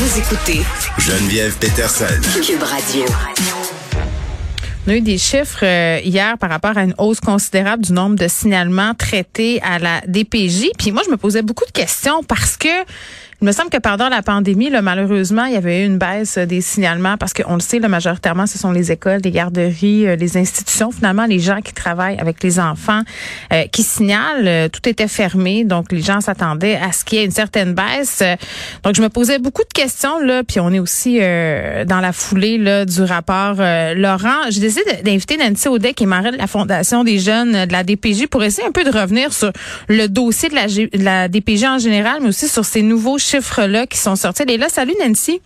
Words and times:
Vous 0.00 0.18
écoutez 0.18 0.62
Geneviève 0.96 1.58
Peterson. 1.58 2.06
Cube 2.42 2.62
Radio. 2.62 3.04
On 4.86 4.90
a 4.92 4.96
eu 4.96 5.02
des 5.02 5.18
chiffres 5.18 5.62
euh, 5.62 6.00
hier 6.02 6.38
par 6.38 6.48
rapport 6.48 6.78
à 6.78 6.84
une 6.84 6.94
hausse 6.96 7.20
considérable 7.20 7.84
du 7.84 7.92
nombre 7.92 8.16
de 8.16 8.26
signalements 8.26 8.94
traités 8.94 9.60
à 9.60 9.78
la 9.78 10.00
DPJ. 10.06 10.70
Puis 10.78 10.90
moi, 10.90 11.02
je 11.04 11.10
me 11.10 11.18
posais 11.18 11.42
beaucoup 11.42 11.66
de 11.66 11.72
questions 11.72 12.22
parce 12.22 12.56
que 12.56 12.68
il 13.42 13.46
me 13.46 13.52
semble 13.52 13.70
que 13.70 13.78
pendant 13.78 14.10
la 14.10 14.20
pandémie, 14.20 14.68
là, 14.68 14.82
malheureusement, 14.82 15.46
il 15.46 15.54
y 15.54 15.56
avait 15.56 15.82
eu 15.82 15.86
une 15.86 15.96
baisse 15.96 16.36
des 16.36 16.60
signalements 16.60 17.16
parce 17.16 17.32
qu'on 17.32 17.54
le 17.54 17.60
sait, 17.60 17.78
là, 17.78 17.88
majoritairement, 17.88 18.46
ce 18.46 18.58
sont 18.58 18.70
les 18.70 18.92
écoles, 18.92 19.20
les 19.24 19.30
garderies, 19.30 20.06
euh, 20.06 20.16
les 20.16 20.36
institutions, 20.36 20.90
finalement, 20.90 21.24
les 21.24 21.38
gens 21.38 21.62
qui 21.62 21.72
travaillent 21.72 22.18
avec 22.18 22.42
les 22.42 22.60
enfants 22.60 23.00
euh, 23.54 23.64
qui 23.72 23.82
signalent. 23.82 24.46
Euh, 24.46 24.68
tout 24.68 24.86
était 24.86 25.08
fermé, 25.08 25.64
donc 25.64 25.90
les 25.90 26.02
gens 26.02 26.20
s'attendaient 26.20 26.76
à 26.76 26.92
ce 26.92 27.02
qu'il 27.02 27.18
y 27.18 27.22
ait 27.22 27.24
une 27.24 27.30
certaine 27.30 27.72
baisse. 27.72 28.22
donc, 28.82 28.94
je 28.94 29.00
me 29.00 29.08
posais 29.08 29.38
beaucoup 29.38 29.62
de 29.62 29.72
questions, 29.72 30.18
là, 30.18 30.42
puis 30.44 30.60
on 30.60 30.70
est 30.72 30.78
aussi 30.78 31.18
dans 31.18 32.00
la 32.00 32.12
foulée 32.12 32.58
là, 32.58 32.84
du 32.84 33.02
rapport 33.02 33.56
Laurent. 33.94 34.50
J'ai 34.50 34.60
décidé 34.60 34.82
d'inviter 35.02 35.36
Nancy 35.38 35.68
Audet, 35.68 35.94
qui 35.94 36.04
est 36.04 36.06
marraine 36.06 36.32
de 36.32 36.38
la 36.38 36.46
Fondation 36.46 37.04
des 37.04 37.18
jeunes 37.18 37.66
de 37.66 37.72
la 37.72 37.84
DPJ, 37.84 38.26
pour 38.26 38.42
essayer 38.42 38.66
un 38.66 38.72
peu 38.72 38.84
de 38.84 38.90
revenir 38.90 39.32
sur 39.32 39.50
le 39.88 40.08
dossier 40.08 40.48
de 40.48 40.54
la, 40.54 40.66
de 40.66 41.04
la 41.04 41.28
DPJ 41.28 41.64
en 41.64 41.78
général, 41.78 42.18
mais 42.20 42.28
aussi 42.28 42.48
sur 42.48 42.64
ces 42.64 42.82
nouveaux 42.82 43.18
chiffres-là 43.30 43.86
qui 43.86 43.98
sont 43.98 44.16
sortis. 44.16 44.42
Elle 44.42 44.52
est 44.52 44.56
là. 44.58 44.68
Salut, 44.68 44.94
Nancy. 45.00 45.40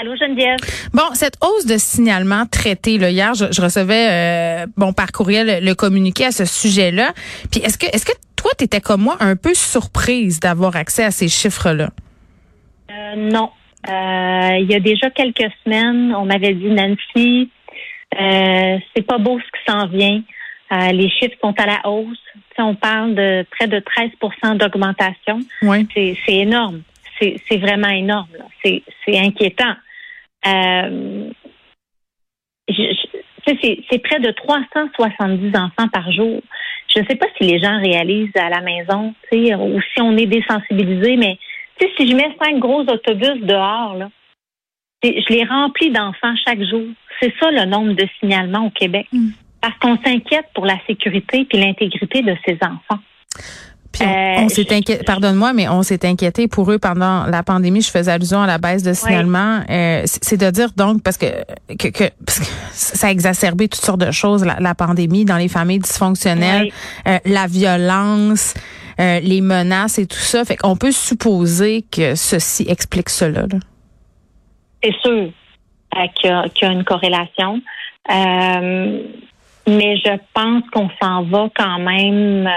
Allô 0.00 0.16
Geneviève. 0.16 0.58
Bon, 0.92 1.14
cette 1.14 1.36
hausse 1.40 1.66
de 1.66 1.76
signalement 1.78 2.46
traité 2.46 2.98
là, 2.98 3.10
hier, 3.10 3.34
je, 3.34 3.44
recevais 3.62 4.08
euh, 4.10 4.66
bon 4.76 4.92
par 4.92 5.12
courriel 5.12 5.64
le, 5.64 5.74
communiqué 5.74 6.24
à 6.26 6.32
ce 6.32 6.44
sujet-là. 6.44 7.12
Puis 7.52 7.60
est-ce 7.60 7.78
que 7.78 7.86
est-ce 7.86 8.04
que 8.04 8.12
toi 8.34 8.50
tu 8.58 8.64
étais 8.64 8.80
comme 8.80 9.02
moi 9.02 9.16
un 9.20 9.36
peu 9.36 9.54
surprise 9.54 10.40
d'avoir 10.40 10.74
accès 10.74 11.04
à 11.04 11.12
ces 11.12 11.28
chiffres-là? 11.28 11.90
Euh, 12.90 13.14
Non. 13.16 13.50
Euh, 13.88 14.58
il 14.60 14.66
y 14.68 14.74
a 14.74 14.80
déjà 14.80 15.10
quelques 15.10 15.52
semaines, 15.62 16.14
on 16.14 16.24
m'avait 16.24 16.54
dit 16.54 16.70
Nancy, 16.70 17.50
c'est 18.96 19.06
pas 19.06 19.18
beau 19.18 19.38
ce 19.38 19.44
qui 19.44 19.70
s'en 19.70 19.86
vient. 19.88 20.22
les 20.90 21.10
chiffres 21.10 21.36
sont 21.40 21.54
à 21.58 21.66
la 21.66 21.88
hausse. 21.88 22.18
On 22.58 22.74
parle 22.74 23.14
de 23.14 23.44
près 23.50 23.66
de 23.66 23.78
13% 23.78 24.56
d'augmentation. 24.56 25.40
Oui. 25.62 25.86
C'est 25.94 26.34
énorme 26.34 26.82
c'est 27.20 27.56
vraiment 27.58 27.88
énorme. 27.88 28.28
C'est 28.62 28.82
inquiétant. 29.18 29.74
Euh, 30.46 31.30
c'est 33.46 33.98
près 34.02 34.20
de 34.20 34.30
370 34.30 35.56
enfants 35.56 35.88
par 35.88 36.10
jour. 36.12 36.40
Je 36.94 37.00
ne 37.00 37.06
sais 37.06 37.16
pas 37.16 37.26
si 37.36 37.44
les 37.44 37.60
gens 37.60 37.78
réalisent 37.80 38.36
à 38.36 38.48
la 38.48 38.60
maison, 38.60 39.14
ou 39.32 39.80
si 39.94 40.00
on 40.00 40.16
est 40.16 40.26
désensibilisé, 40.26 41.16
mais 41.16 41.38
si 41.78 42.08
je 42.08 42.14
mets 42.14 42.34
cinq 42.42 42.58
gros 42.58 42.82
autobus 42.82 43.40
dehors, 43.42 43.94
là, 43.96 44.08
je 45.02 45.32
les 45.32 45.44
remplis 45.44 45.90
d'enfants 45.90 46.34
chaque 46.46 46.62
jour. 46.62 46.86
C'est 47.20 47.34
ça 47.40 47.50
le 47.50 47.64
nombre 47.66 47.92
de 47.92 48.06
signalements 48.20 48.66
au 48.66 48.70
Québec. 48.70 49.06
Mm. 49.12 49.30
Parce 49.64 49.78
qu'on 49.78 49.96
s'inquiète 50.04 50.44
pour 50.54 50.66
la 50.66 50.76
sécurité 50.86 51.48
et 51.50 51.56
l'intégrité 51.58 52.20
de 52.20 52.36
ces 52.44 52.58
enfants 52.60 53.00
on, 53.98 54.04
euh, 54.04 54.48
s'est 54.48 54.74
inquiété, 54.74 55.04
pardonne-moi, 55.04 55.54
mais 55.54 55.68
on 55.68 55.82
s'est 55.82 56.04
inquiété 56.04 56.48
pour 56.48 56.70
eux 56.70 56.78
pendant 56.78 57.24
la 57.24 57.42
pandémie. 57.42 57.80
Je 57.80 57.90
faisais 57.90 58.10
allusion 58.10 58.42
à 58.42 58.46
la 58.46 58.58
baisse 58.58 58.82
de 58.82 58.92
signalement. 58.92 59.60
Euh, 59.70 60.02
c'est 60.04 60.36
de 60.36 60.50
dire 60.50 60.72
donc 60.76 61.02
parce 61.02 61.16
que, 61.16 61.26
que, 61.78 62.10
ça 62.72 63.06
a 63.06 63.10
exacerbé 63.10 63.68
toutes 63.68 63.80
sortes 63.80 64.00
de 64.00 64.10
choses 64.10 64.44
la, 64.44 64.74
pandémie 64.74 65.24
dans 65.24 65.38
les 65.38 65.48
familles 65.48 65.78
dysfonctionnelles, 65.78 66.70
euh, 67.06 67.18
la 67.24 67.46
violence, 67.46 68.52
les 68.98 69.40
menaces 69.40 69.98
et 69.98 70.06
tout 70.06 70.18
ça. 70.18 70.44
Fait 70.44 70.56
qu'on 70.56 70.76
peut 70.76 70.92
supposer 70.92 71.86
que 71.90 72.16
ceci 72.16 72.66
explique 72.68 73.08
cela. 73.08 73.46
C'est 74.82 74.94
sûr 75.00 75.30
qu'il 76.16 76.30
y, 76.30 76.64
a 76.64 76.70
une 76.70 76.84
corrélation. 76.84 77.62
Mais 79.66 79.96
je 79.96 80.16
pense 80.34 80.62
qu'on 80.70 80.90
s'en 81.00 81.22
va 81.24 81.48
quand 81.54 81.78
même 81.78 82.48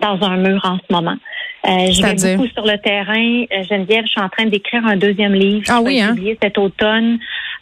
dans 0.00 0.26
un 0.26 0.36
mur 0.36 0.60
en 0.64 0.78
ce 0.78 0.92
moment. 0.92 1.16
Euh, 1.66 1.90
je 1.90 2.02
vais 2.02 2.36
beaucoup 2.36 2.48
sur 2.48 2.64
le 2.64 2.78
terrain. 2.78 3.44
Euh, 3.52 3.64
Geneviève, 3.64 4.04
je 4.04 4.10
suis 4.10 4.20
en 4.20 4.28
train 4.28 4.46
d'écrire 4.46 4.84
un 4.86 4.96
deuxième 4.96 5.34
livre. 5.34 5.64
Ah 5.68 5.80
oui, 5.82 6.00
hein? 6.00 6.14
cet 6.40 6.58
automne 6.58 7.18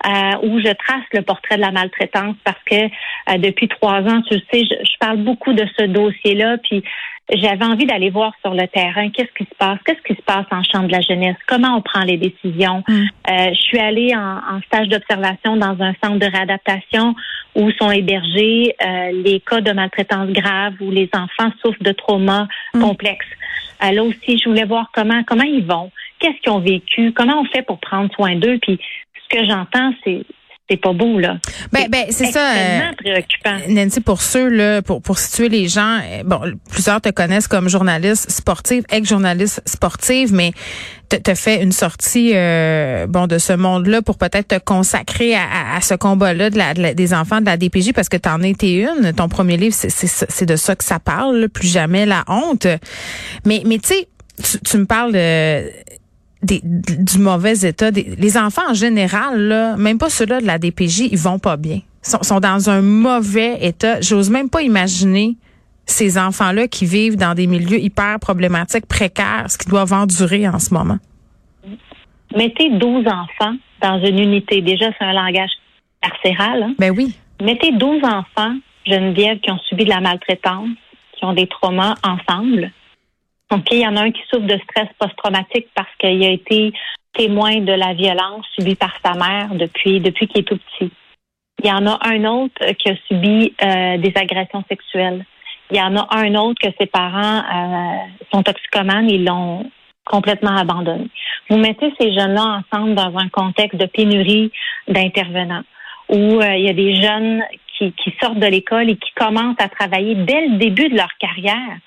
euh, 0.06 0.10
où 0.42 0.58
je 0.60 0.72
trace 0.74 1.04
le 1.12 1.22
portrait 1.22 1.56
de 1.56 1.62
la 1.62 1.70
maltraitance 1.70 2.36
parce 2.44 2.62
que 2.66 2.84
euh, 2.84 3.38
depuis 3.38 3.68
trois 3.68 4.00
ans, 4.02 4.20
tu 4.30 4.36
sais, 4.52 4.64
je, 4.64 4.84
je 4.84 4.98
parle 5.00 5.18
beaucoup 5.18 5.52
de 5.54 5.64
ce 5.78 5.84
dossier-là. 5.84 6.58
Puis 6.58 6.84
j'avais 7.32 7.64
envie 7.64 7.86
d'aller 7.86 8.10
voir 8.10 8.32
sur 8.42 8.52
le 8.52 8.66
terrain 8.68 9.08
qu'est-ce 9.10 9.32
qui 9.36 9.44
se 9.44 9.56
passe, 9.58 9.78
qu'est-ce 9.86 10.02
qui 10.02 10.14
se 10.14 10.22
passe 10.22 10.44
en 10.50 10.62
chambre 10.62 10.88
de 10.88 10.92
la 10.92 11.00
jeunesse, 11.00 11.36
comment 11.46 11.76
on 11.76 11.80
prend 11.80 12.02
les 12.02 12.18
décisions. 12.18 12.84
Mm. 12.86 12.92
Euh, 12.92 13.48
je 13.50 13.60
suis 13.60 13.78
allée 13.78 14.14
en, 14.14 14.56
en 14.56 14.60
stage 14.66 14.88
d'observation 14.88 15.56
dans 15.56 15.76
un 15.80 15.94
centre 16.02 16.18
de 16.18 16.26
réadaptation 16.26 17.14
où 17.54 17.70
sont 17.72 17.90
hébergés 17.90 18.74
euh, 18.82 19.10
les 19.24 19.40
cas 19.40 19.60
de 19.60 19.72
maltraitance 19.72 20.28
grave 20.30 20.74
où 20.80 20.90
les 20.90 21.08
enfants 21.14 21.50
souffrent 21.64 21.82
de 21.82 21.92
traumas 21.92 22.46
mm. 22.74 22.80
complexes. 22.80 23.26
Là 23.92 24.02
aussi, 24.02 24.38
je 24.38 24.48
voulais 24.48 24.64
voir 24.64 24.90
comment 24.92 25.22
comment 25.24 25.44
ils 25.44 25.64
vont, 25.64 25.90
qu'est-ce 26.18 26.40
qu'ils 26.40 26.52
ont 26.52 26.60
vécu, 26.60 27.12
comment 27.12 27.40
on 27.40 27.44
fait 27.44 27.62
pour 27.62 27.78
prendre 27.78 28.12
soin 28.14 28.36
d'eux. 28.36 28.58
Puis 28.58 28.78
ce 29.22 29.36
que 29.36 29.44
j'entends, 29.44 29.92
c'est 30.04 30.24
c'est 30.70 30.78
pas 30.78 30.94
beau 30.94 31.18
là. 31.18 31.36
Ben 31.72 31.88
ben 31.90 32.06
c'est 32.08 32.32
ça. 32.32 32.54
Euh, 32.56 32.92
préoccupant. 32.96 33.58
Nancy 33.68 34.00
pour 34.00 34.22
ceux 34.22 34.48
là 34.48 34.80
pour 34.80 35.02
pour 35.02 35.18
situer 35.18 35.50
les 35.50 35.68
gens, 35.68 35.98
euh, 35.98 36.22
bon 36.24 36.40
plusieurs 36.70 37.02
te 37.02 37.10
connaissent 37.10 37.48
comme 37.48 37.68
journaliste 37.68 38.30
sportive, 38.30 38.84
ex-journaliste 38.90 39.60
sportive, 39.66 40.32
mais 40.32 40.52
as 41.26 41.34
fait 41.34 41.62
une 41.62 41.70
sortie 41.70 42.32
euh, 42.34 43.06
bon 43.06 43.26
de 43.26 43.36
ce 43.36 43.52
monde-là 43.52 44.00
pour 44.00 44.16
peut-être 44.16 44.48
te 44.48 44.58
consacrer 44.58 45.34
à, 45.34 45.76
à, 45.76 45.80
ce 45.82 45.94
combat-là 45.94 46.48
de 46.48 46.56
la, 46.56 46.94
des 46.94 47.14
enfants 47.14 47.40
de 47.40 47.46
la 47.46 47.58
DPJ 47.58 47.92
parce 47.92 48.08
que 48.08 48.16
tu 48.16 48.28
en 48.28 48.42
été 48.42 48.74
une. 48.76 49.12
Ton 49.12 49.28
premier 49.28 49.58
livre, 49.58 49.76
c'est 49.76 50.46
de 50.46 50.56
ça 50.56 50.76
que 50.76 50.84
ça 50.84 50.98
parle, 50.98 51.48
plus 51.50 51.68
jamais 51.68 52.06
la 52.06 52.24
honte. 52.26 52.66
Mais 53.44 53.62
mais 53.66 53.78
tu 53.78 53.94
sais, 53.94 54.08
tu 54.64 54.78
me 54.78 54.86
parles 54.86 55.12
de 55.12 55.70
du 56.44 57.18
mauvais 57.18 57.66
état. 57.66 57.90
les 57.90 58.36
enfants 58.36 58.70
en 58.70 58.74
général, 58.74 59.40
là, 59.40 59.76
même 59.76 59.98
pas 59.98 60.10
ceux-là 60.10 60.40
de 60.40 60.46
la 60.46 60.58
DPJ, 60.58 61.08
ils 61.10 61.18
vont 61.18 61.38
pas 61.38 61.56
bien. 61.56 61.80
Ils 62.06 62.10
sont, 62.10 62.22
sont 62.22 62.40
dans 62.40 62.70
un 62.70 62.82
mauvais 62.82 63.58
état. 63.64 64.00
J'ose 64.00 64.30
même 64.30 64.50
pas 64.50 64.62
imaginer 64.62 65.36
ces 65.86 66.18
enfants-là 66.18 66.68
qui 66.68 66.86
vivent 66.86 67.16
dans 67.16 67.34
des 67.34 67.46
milieux 67.46 67.78
hyper 67.78 68.18
problématiques, 68.20 68.86
précaires, 68.86 69.46
ce 69.48 69.58
qu'ils 69.58 69.70
doivent 69.70 69.92
endurer 69.92 70.48
en 70.48 70.58
ce 70.58 70.72
moment. 70.72 70.98
Mettez 72.34 72.70
12 72.70 73.06
enfants 73.06 73.54
dans 73.80 74.04
une 74.04 74.18
unité. 74.18 74.60
Déjà, 74.60 74.86
c'est 74.98 75.04
un 75.04 75.12
langage 75.12 75.50
carcéral. 76.00 76.62
Hein? 76.62 76.74
Ben 76.78 76.92
oui. 76.96 77.14
Mettez 77.42 77.72
12 77.72 78.02
enfants, 78.04 78.56
Geneviève, 78.86 79.38
qui 79.40 79.50
ont 79.50 79.58
subi 79.68 79.84
de 79.84 79.90
la 79.90 80.00
maltraitance, 80.00 80.68
qui 81.16 81.24
ont 81.24 81.34
des 81.34 81.46
traumas 81.46 81.94
ensemble. 82.02 82.70
Il 83.70 83.80
y 83.80 83.86
en 83.86 83.96
a 83.96 84.02
un 84.02 84.10
qui 84.10 84.22
souffre 84.30 84.46
de 84.46 84.58
stress 84.58 84.88
post-traumatique 84.98 85.68
parce 85.74 85.88
qu'il 85.98 86.24
a 86.24 86.30
été 86.30 86.72
témoin 87.12 87.60
de 87.60 87.72
la 87.72 87.94
violence 87.94 88.46
subie 88.58 88.74
par 88.74 88.94
sa 89.04 89.14
mère 89.14 89.54
depuis, 89.54 90.00
depuis 90.00 90.26
qu'il 90.26 90.40
est 90.40 90.44
tout 90.44 90.58
petit. 90.58 90.90
Il 91.62 91.68
y 91.68 91.72
en 91.72 91.86
a 91.86 91.98
un 92.02 92.24
autre 92.24 92.72
qui 92.78 92.90
a 92.90 92.96
subi 93.06 93.54
euh, 93.62 93.96
des 93.98 94.12
agressions 94.16 94.64
sexuelles. 94.68 95.24
Il 95.70 95.76
y 95.76 95.80
en 95.80 95.96
a 95.96 96.06
un 96.10 96.34
autre 96.34 96.60
que 96.60 96.68
ses 96.78 96.86
parents 96.86 97.38
euh, 97.38 97.96
sont 98.32 98.42
toxicomanes 98.42 99.08
et 99.08 99.18
l'ont 99.18 99.70
complètement 100.04 100.56
abandonné. 100.56 101.08
Vous 101.48 101.56
mettez 101.56 101.94
ces 101.98 102.12
jeunes-là 102.12 102.60
ensemble 102.72 102.94
dans 102.94 103.16
un 103.16 103.28
contexte 103.28 103.80
de 103.80 103.86
pénurie 103.86 104.52
d'intervenants 104.88 105.62
où 106.10 106.40
euh, 106.40 106.56
il 106.56 106.64
y 106.64 106.68
a 106.68 106.74
des 106.74 106.96
jeunes 106.96 107.42
qui 107.78 108.14
sortent 108.22 108.38
de 108.38 108.46
l'école 108.46 108.88
et 108.88 108.96
qui 108.96 109.12
commencent 109.16 109.60
à 109.60 109.68
travailler 109.68 110.14
dès 110.14 110.46
le 110.46 110.58
début 110.58 110.88
de 110.88 110.96
leur 110.96 111.12
carrière 111.18 111.78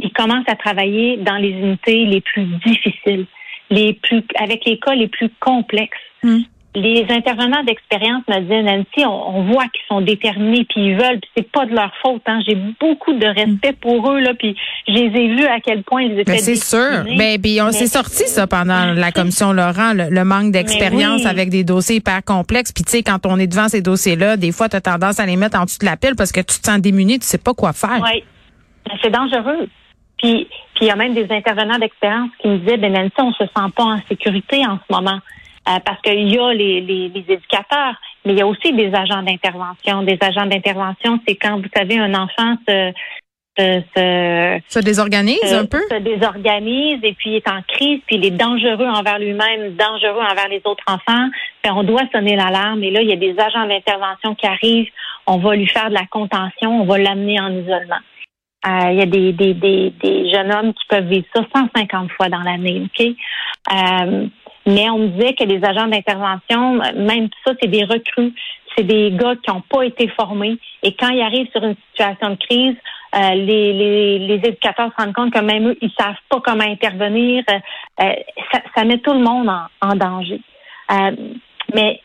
ils 0.00 0.12
commencent 0.12 0.48
à 0.48 0.56
travailler 0.56 1.16
dans 1.18 1.36
les 1.36 1.50
unités 1.50 2.04
les 2.04 2.20
plus 2.20 2.44
difficiles, 2.64 3.26
les 3.70 3.94
plus 3.94 4.22
avec 4.40 4.64
les 4.64 4.78
cas 4.78 4.94
les 4.94 5.08
plus 5.08 5.30
complexes. 5.40 5.98
Hmm. 6.22 6.40
Les 6.74 7.06
intervenants 7.08 7.64
d'expérience 7.64 8.22
me 8.28 8.62
Nancy, 8.62 9.04
on, 9.04 9.42
voit 9.50 9.64
qu'ils 9.64 9.86
sont 9.88 10.00
déterminés 10.00 10.64
puis 10.68 10.88
ils 10.88 10.96
veulent, 10.96 11.18
puis 11.18 11.30
c'est 11.36 11.50
pas 11.50 11.66
de 11.66 11.74
leur 11.74 11.90
faute. 12.02 12.22
Hein. 12.26 12.40
J'ai 12.46 12.56
beaucoup 12.78 13.14
de 13.14 13.26
respect 13.26 13.72
pour 13.72 14.12
eux 14.12 14.20
là, 14.20 14.34
puis 14.34 14.54
je 14.86 14.92
les 14.92 15.06
ai 15.06 15.34
vus 15.34 15.46
à 15.46 15.60
quel 15.60 15.82
point 15.82 16.02
ils 16.02 16.20
étaient. 16.20 16.38
c'est 16.38 16.54
sûr. 16.54 17.04
Ben, 17.16 17.40
puis 17.40 17.60
on 17.62 17.72
s'est 17.72 17.86
sorti 17.86 18.28
ça 18.28 18.46
pendant 18.46 18.92
la 18.92 19.10
commission 19.10 19.52
Laurent, 19.52 19.92
le, 19.94 20.24
manque 20.24 20.52
d'expérience 20.52 21.26
avec 21.26 21.48
des 21.48 21.64
dossiers 21.64 21.96
hyper 21.96 22.22
complexes. 22.22 22.70
Puis 22.70 22.84
tu 22.84 22.90
sais, 22.92 23.02
quand 23.02 23.26
on 23.26 23.38
est 23.38 23.48
devant 23.48 23.68
ces 23.68 23.80
dossiers-là, 23.80 24.36
des 24.36 24.52
fois 24.52 24.68
tu 24.68 24.76
as 24.76 24.80
tendance 24.80 25.18
à 25.18 25.26
les 25.26 25.36
mettre 25.36 25.58
en 25.58 25.64
dessous 25.64 25.78
de 25.80 25.86
la 25.86 25.96
pile 25.96 26.14
parce 26.16 26.30
que 26.30 26.40
tu 26.40 26.60
te 26.60 26.66
sens 26.66 26.80
démuni, 26.80 27.18
tu 27.18 27.26
sais 27.26 27.38
pas 27.38 27.54
quoi 27.54 27.72
faire. 27.72 28.00
Oui. 28.04 28.22
C'est 29.02 29.10
dangereux. 29.10 29.68
Puis, 30.18 30.48
puis 30.74 30.84
il 30.84 30.86
y 30.86 30.90
a 30.90 30.96
même 30.96 31.14
des 31.14 31.30
intervenants 31.30 31.78
d'expérience 31.78 32.30
qui 32.40 32.48
me 32.48 32.58
disaient, 32.58 32.76
ben 32.76 32.92
Nancy, 32.92 33.14
on 33.18 33.32
se 33.32 33.44
sent 33.44 33.72
pas 33.74 33.84
en 33.84 33.98
sécurité 34.08 34.66
en 34.66 34.78
ce 34.78 34.94
moment. 34.94 35.20
Euh, 35.68 35.78
parce 35.84 36.00
qu'il 36.00 36.32
y 36.32 36.38
a 36.38 36.54
les, 36.54 36.80
les, 36.80 37.08
les, 37.08 37.24
éducateurs, 37.28 37.94
mais 38.24 38.32
il 38.32 38.38
y 38.38 38.40
a 38.40 38.46
aussi 38.46 38.72
des 38.72 38.94
agents 38.94 39.22
d'intervention. 39.22 40.02
Des 40.02 40.16
agents 40.20 40.46
d'intervention, 40.46 41.20
c'est 41.26 41.36
quand 41.36 41.58
vous 41.58 41.68
savez 41.76 41.98
un 41.98 42.14
enfant 42.14 42.56
se, 42.66 42.92
se, 43.58 43.82
se, 43.94 44.60
se 44.66 44.78
désorganise 44.78 45.52
un 45.52 45.66
peu? 45.66 45.82
Se 45.90 45.98
désorganise 45.98 47.00
et 47.02 47.12
puis 47.12 47.36
est 47.36 47.48
en 47.48 47.60
crise, 47.66 48.00
puis 48.06 48.16
il 48.16 48.24
est 48.24 48.30
dangereux 48.30 48.86
envers 48.86 49.18
lui-même, 49.18 49.74
dangereux 49.74 50.22
envers 50.22 50.48
les 50.48 50.62
autres 50.64 50.84
enfants. 50.86 51.28
Puis 51.62 51.70
on 51.70 51.82
doit 51.82 52.04
sonner 52.14 52.36
l'alarme. 52.36 52.82
Et 52.82 52.90
là, 52.90 53.02
il 53.02 53.08
y 53.08 53.12
a 53.12 53.16
des 53.16 53.38
agents 53.38 53.66
d'intervention 53.66 54.34
qui 54.36 54.46
arrivent. 54.46 54.88
On 55.26 55.36
va 55.36 55.54
lui 55.54 55.66
faire 55.66 55.90
de 55.90 55.94
la 55.94 56.06
contention, 56.06 56.80
on 56.80 56.84
va 56.84 56.96
l'amener 56.96 57.38
en 57.40 57.50
isolement. 57.50 58.00
Euh, 58.68 58.90
il 58.92 58.98
y 58.98 59.02
a 59.02 59.06
des, 59.06 60.30
jeunes 60.30 60.52
hommes 60.52 60.74
qui 60.74 60.86
peuvent 60.88 61.06
vivre 61.06 61.26
ça 61.34 61.42
150 61.54 62.10
fois 62.12 62.28
dans 62.28 62.40
l'année, 62.40 62.82
OK? 62.84 63.06
Euh, 63.06 64.26
mais 64.66 64.90
on 64.90 64.98
me 64.98 65.08
disait 65.08 65.34
que 65.34 65.44
les 65.44 65.64
agents 65.64 65.86
d'intervention, 65.86 66.74
même 66.96 67.28
ça, 67.46 67.52
c'est 67.60 67.68
des 67.68 67.84
recrues. 67.84 68.34
C'est 68.76 68.84
des 68.84 69.10
gars 69.12 69.34
qui 69.36 69.50
n'ont 69.50 69.62
pas 69.62 69.84
été 69.84 70.08
formés. 70.08 70.58
Et 70.82 70.94
quand 70.94 71.08
ils 71.08 71.22
arrivent 71.22 71.50
sur 71.50 71.64
une 71.64 71.76
situation 71.90 72.30
de 72.30 72.36
crise, 72.36 72.76
euh, 73.16 73.34
les, 73.34 74.40
éducateurs 74.44 74.90
se 74.96 75.02
rendent 75.02 75.14
compte 75.14 75.32
que 75.32 75.40
même 75.40 75.68
eux, 75.68 75.78
ils 75.80 75.90
savent 75.98 76.14
pas 76.28 76.40
comment 76.44 76.64
intervenir. 76.64 77.42
Ça, 77.98 78.84
met 78.84 78.98
tout 78.98 79.14
le 79.14 79.20
monde 79.20 79.50
en, 79.80 79.94
danger. 79.96 80.40
Mais 81.74 82.00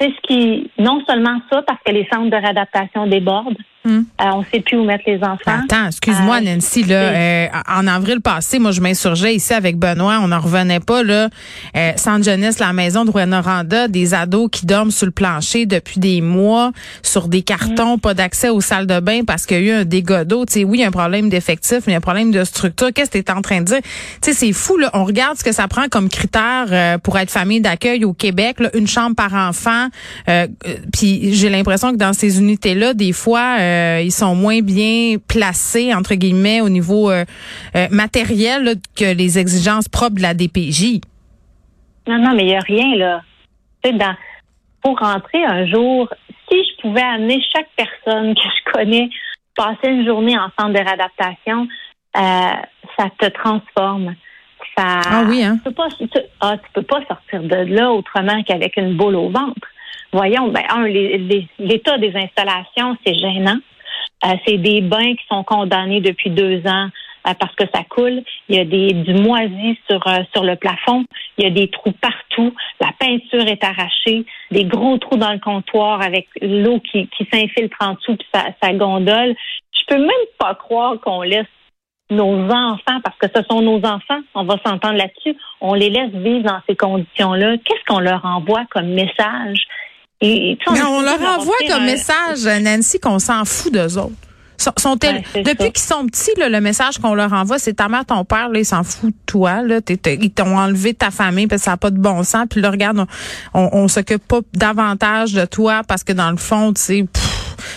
c'est 0.00 0.08
ce 0.08 0.20
qui, 0.22 0.70
non 0.78 1.02
seulement 1.06 1.40
ça, 1.52 1.62
parce 1.62 1.80
que 1.84 1.92
les 1.92 2.08
centres 2.10 2.30
de 2.30 2.36
réadaptation 2.36 3.06
débordent, 3.06 3.58
Euh, 3.86 4.02
on 4.18 4.40
ne 4.40 4.44
sait 4.52 4.60
plus 4.60 4.76
où 4.76 4.84
mettre 4.84 5.04
les 5.06 5.22
enfants. 5.22 5.60
Attends, 5.64 5.86
excuse-moi, 5.86 6.38
euh, 6.38 6.54
Nancy. 6.54 6.82
Là, 6.82 6.96
euh, 6.96 7.46
en 7.68 7.86
avril 7.86 8.20
passé, 8.20 8.58
moi, 8.58 8.72
je 8.72 8.80
m'insurgeais 8.80 9.34
ici 9.34 9.52
avec 9.54 9.78
Benoît. 9.78 10.18
On 10.22 10.28
n'en 10.28 10.40
revenait 10.40 10.80
pas. 10.80 11.02
Là, 11.02 11.28
euh, 11.76 11.92
Centre 11.96 12.24
jeunesse, 12.24 12.58
la 12.58 12.72
maison 12.72 13.04
de 13.04 13.10
Rwanda, 13.10 13.88
des 13.88 14.14
ados 14.14 14.48
qui 14.50 14.66
dorment 14.66 14.90
sur 14.90 15.06
le 15.06 15.12
plancher 15.12 15.66
depuis 15.66 16.00
des 16.00 16.20
mois, 16.20 16.72
sur 17.02 17.28
des 17.28 17.42
cartons, 17.42 17.96
hmm. 17.96 18.00
pas 18.00 18.14
d'accès 18.14 18.48
aux 18.48 18.60
salles 18.60 18.86
de 18.86 18.98
bain 19.00 19.20
parce 19.24 19.46
qu'il 19.46 19.64
y 19.64 19.70
a 19.70 19.74
eu 19.74 19.80
un 19.80 19.84
dégât 19.84 20.24
d'eau. 20.24 20.44
Tu 20.46 20.54
sais, 20.54 20.64
oui, 20.64 20.78
il 20.78 20.80
y 20.80 20.84
a 20.84 20.88
un 20.88 20.90
problème 20.92 21.28
d'effectif, 21.28 21.80
mais 21.86 21.92
il 21.92 21.92
y 21.92 21.94
a 21.94 21.98
un 21.98 22.00
problème 22.00 22.32
de 22.32 22.42
structure. 22.44 22.88
Qu'est-ce 22.92 23.10
que 23.10 23.18
tu 23.18 23.24
es 23.24 23.30
en 23.30 23.42
train 23.42 23.60
de 23.60 23.66
dire? 23.66 23.80
Tu 24.22 24.32
sais, 24.32 24.32
c'est 24.32 24.52
fou. 24.52 24.78
Là. 24.78 24.90
On 24.94 25.04
regarde 25.04 25.38
ce 25.38 25.44
que 25.44 25.52
ça 25.52 25.68
prend 25.68 25.88
comme 25.88 26.08
critère 26.08 26.98
pour 27.00 27.18
être 27.18 27.30
famille 27.30 27.60
d'accueil 27.60 28.04
au 28.04 28.12
Québec. 28.12 28.60
Là, 28.60 28.70
une 28.74 28.88
chambre 28.88 29.14
par 29.14 29.34
enfant. 29.34 29.88
Puis 30.92 31.34
j'ai 31.34 31.48
l'impression 31.48 31.92
que 31.92 31.96
dans 31.96 32.12
ces 32.12 32.38
unités-là, 32.38 32.94
des 32.94 33.12
fois... 33.12 33.56
Euh, 33.76 34.00
ils 34.00 34.12
sont 34.12 34.34
moins 34.34 34.60
bien 34.60 35.16
placés 35.28 35.94
entre 35.94 36.14
guillemets 36.14 36.60
au 36.60 36.68
niveau 36.68 37.10
euh, 37.10 37.24
euh, 37.74 37.86
matériel 37.90 38.76
que 38.96 39.14
les 39.14 39.38
exigences 39.38 39.88
propres 39.88 40.16
de 40.16 40.22
la 40.22 40.34
DPJ. 40.34 41.00
Non, 42.06 42.18
non, 42.18 42.34
mais 42.34 42.44
il 42.44 42.48
n'y 42.48 42.56
a 42.56 42.60
rien 42.60 42.96
là. 42.96 43.22
Dans, 43.84 44.16
pour 44.82 44.98
rentrer 44.98 45.44
un 45.44 45.66
jour, 45.66 46.08
si 46.48 46.56
je 46.58 46.82
pouvais 46.82 47.02
amener 47.02 47.40
chaque 47.52 47.68
personne 47.76 48.34
que 48.34 48.40
je 48.40 48.72
connais 48.72 49.08
passer 49.56 49.88
une 49.88 50.04
journée 50.04 50.36
en 50.36 50.48
centre 50.58 50.72
de 50.72 50.84
réadaptation, 50.84 51.68
ça 52.14 53.10
te 53.18 53.26
transforme. 53.26 54.14
Ça, 54.76 55.00
ah 55.08 55.24
oui, 55.28 55.42
hein? 55.42 55.56
Tu 55.58 55.70
peux 55.70 55.74
pas, 55.74 55.88
ah, 56.40 56.56
peux 56.74 56.82
pas 56.82 57.00
sortir 57.06 57.42
de 57.42 57.74
là 57.74 57.92
autrement 57.92 58.42
qu'avec 58.42 58.76
une 58.76 58.96
boule 58.96 59.14
au 59.14 59.30
ventre. 59.30 59.68
Voyons, 60.16 60.48
ben, 60.48 60.62
un, 60.70 60.86
l'état 60.86 61.98
des 61.98 62.16
installations, 62.16 62.96
c'est 63.04 63.14
gênant. 63.14 63.58
Euh, 64.24 64.34
c'est 64.46 64.56
des 64.56 64.80
bains 64.80 65.14
qui 65.14 65.26
sont 65.30 65.44
condamnés 65.44 66.00
depuis 66.00 66.30
deux 66.30 66.66
ans 66.66 66.88
euh, 67.28 67.34
parce 67.38 67.54
que 67.54 67.64
ça 67.74 67.82
coule. 67.84 68.22
Il 68.48 68.56
y 68.56 68.58
a 68.58 68.64
des 68.64 68.94
du 68.94 69.12
moisi 69.12 69.78
sur 69.86 70.00
euh, 70.06 70.20
sur 70.32 70.42
le 70.42 70.56
plafond. 70.56 71.04
Il 71.36 71.44
y 71.44 71.46
a 71.46 71.50
des 71.50 71.68
trous 71.68 71.92
partout. 71.92 72.54
La 72.80 72.92
peinture 72.98 73.46
est 73.46 73.62
arrachée. 73.62 74.24
Des 74.50 74.64
gros 74.64 74.96
trous 74.96 75.18
dans 75.18 75.34
le 75.34 75.38
comptoir 75.38 76.00
avec 76.00 76.28
l'eau 76.40 76.80
qui, 76.80 77.08
qui 77.08 77.28
s'infiltre 77.30 77.76
en 77.80 77.92
dessous 77.92 78.16
puis 78.16 78.28
ça, 78.32 78.46
ça 78.62 78.72
gondole. 78.72 79.34
Je 79.70 79.84
peux 79.86 80.00
même 80.00 80.26
pas 80.38 80.54
croire 80.54 80.98
qu'on 80.98 81.20
laisse 81.20 81.44
nos 82.08 82.50
enfants, 82.50 83.00
parce 83.02 83.18
que 83.18 83.26
ce 83.34 83.42
sont 83.50 83.62
nos 83.62 83.78
enfants, 83.78 84.20
on 84.34 84.44
va 84.44 84.56
s'entendre 84.64 84.94
là-dessus, 84.94 85.36
on 85.60 85.74
les 85.74 85.90
laisse 85.90 86.12
vivre 86.12 86.44
dans 86.44 86.60
ces 86.68 86.76
conditions-là. 86.76 87.56
Qu'est-ce 87.64 87.84
qu'on 87.88 87.98
leur 87.98 88.24
envoie 88.24 88.64
comme 88.70 88.86
message? 88.86 89.66
Mais 90.22 90.56
on 90.66 91.02
leur 91.02 91.20
envoie 91.20 91.56
comme 91.68 91.84
message, 91.84 92.44
Nancy, 92.62 92.98
qu'on 92.98 93.18
s'en 93.18 93.44
fout 93.44 93.72
d'eux 93.72 93.98
autres. 93.98 94.14
Sont, 94.78 94.96
depuis 94.96 95.72
qu'ils 95.72 95.78
sont 95.78 96.06
petits, 96.06 96.30
le 96.38 96.60
message 96.60 96.98
qu'on 96.98 97.14
leur 97.14 97.32
envoie, 97.32 97.58
c'est 97.58 97.74
ta 97.74 97.88
mère, 97.88 98.06
ton 98.06 98.24
père, 98.24 98.48
là, 98.48 98.58
ils 98.58 98.64
s'en 98.64 98.82
foutent 98.82 99.10
de 99.10 99.26
toi. 99.26 99.60
Là, 99.62 99.80
ils 99.88 100.30
t'ont 100.30 100.56
enlevé 100.56 100.94
ta 100.94 101.10
famille 101.10 101.46
parce 101.46 101.60
que 101.60 101.64
ça 101.66 101.72
n'a 101.72 101.76
pas 101.76 101.90
de 101.90 101.98
bon 101.98 102.22
sens. 102.22 102.46
Puis 102.48 102.62
là, 102.62 102.70
regarde, 102.70 103.04
on, 103.52 103.68
on, 103.72 103.86
s'occupe 103.86 104.26
pas 104.26 104.40
davantage 104.54 105.34
de 105.34 105.44
toi 105.44 105.82
parce 105.86 106.04
que 106.04 106.14
dans 106.14 106.30
le 106.30 106.38
fond, 106.38 106.72
tu 106.72 106.82
sais, 106.82 107.04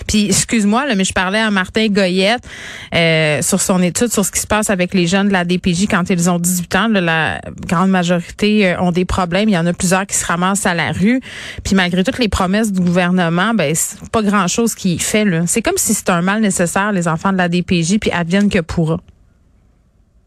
puis 0.08 0.28
excuse-moi, 0.28 0.86
mais 0.96 1.04
je 1.04 1.14
parlais 1.14 1.40
à 1.40 1.52
Martin 1.52 1.88
Goyette 1.88 2.48
euh, 2.96 3.42
sur 3.42 3.62
son 3.62 3.82
étude 3.82 4.08
sur 4.08 4.26
ce 4.26 4.32
qui 4.32 4.40
se 4.40 4.48
passe 4.48 4.70
avec 4.70 4.94
les 4.94 5.08
jeunes 5.08 5.28
de 5.28 5.34
la 5.34 5.46
DPJ 5.46 5.88
quand 5.90 6.10
ils 6.10 6.30
ont 6.30 6.40
18 6.40 6.76
ans. 6.76 6.88
la 6.90 7.42
grande 7.68 7.90
majorité 7.90 8.68
euh, 8.68 8.82
ont 8.82 8.92
des 8.92 9.06
problèmes. 9.06 9.50
Il 9.50 9.54
y 9.54 9.58
en 9.58 9.66
a 9.66 9.74
plusieurs 9.74 10.06
qui 10.06 10.16
se 10.16 10.26
ramassent 10.26 10.66
à 10.66 10.74
la 10.74 10.92
rue. 10.92 11.22
Puis 11.64 11.76
malgré 11.76 12.04
toutes 12.04 12.20
les 12.20 12.30
promesses 12.30 12.72
du 12.72 12.82
gouvernement, 12.82 13.54
ben 13.54 13.74
c'est 13.76 14.10
pas 14.12 14.22
grand-chose 14.22 14.76
qui 14.76 14.96
est 14.96 15.02
fait. 15.02 15.26
C'est 15.48 15.62
comme 15.62 15.78
si 15.78 15.94
c'était 15.94 16.12
un 16.12 16.22
mal 16.22 16.42
nécessaire, 16.42 16.92
les 16.92 17.08
enfants 17.08 17.32
de 17.32 17.38
la 17.38 17.50
DPJ, 17.50 18.00
puis 18.00 18.12
adviennent 18.12 18.50
que 18.50 18.60
pourra. 18.60 18.98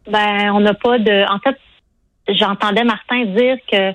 Ben, 0.09 0.51
on 0.53 0.59
n'a 0.59 0.73
pas 0.73 0.99
de. 0.99 1.31
En 1.31 1.39
fait, 1.39 1.57
j'entendais 2.27 2.83
Martin 2.83 3.25
dire 3.25 3.57
que 3.71 3.93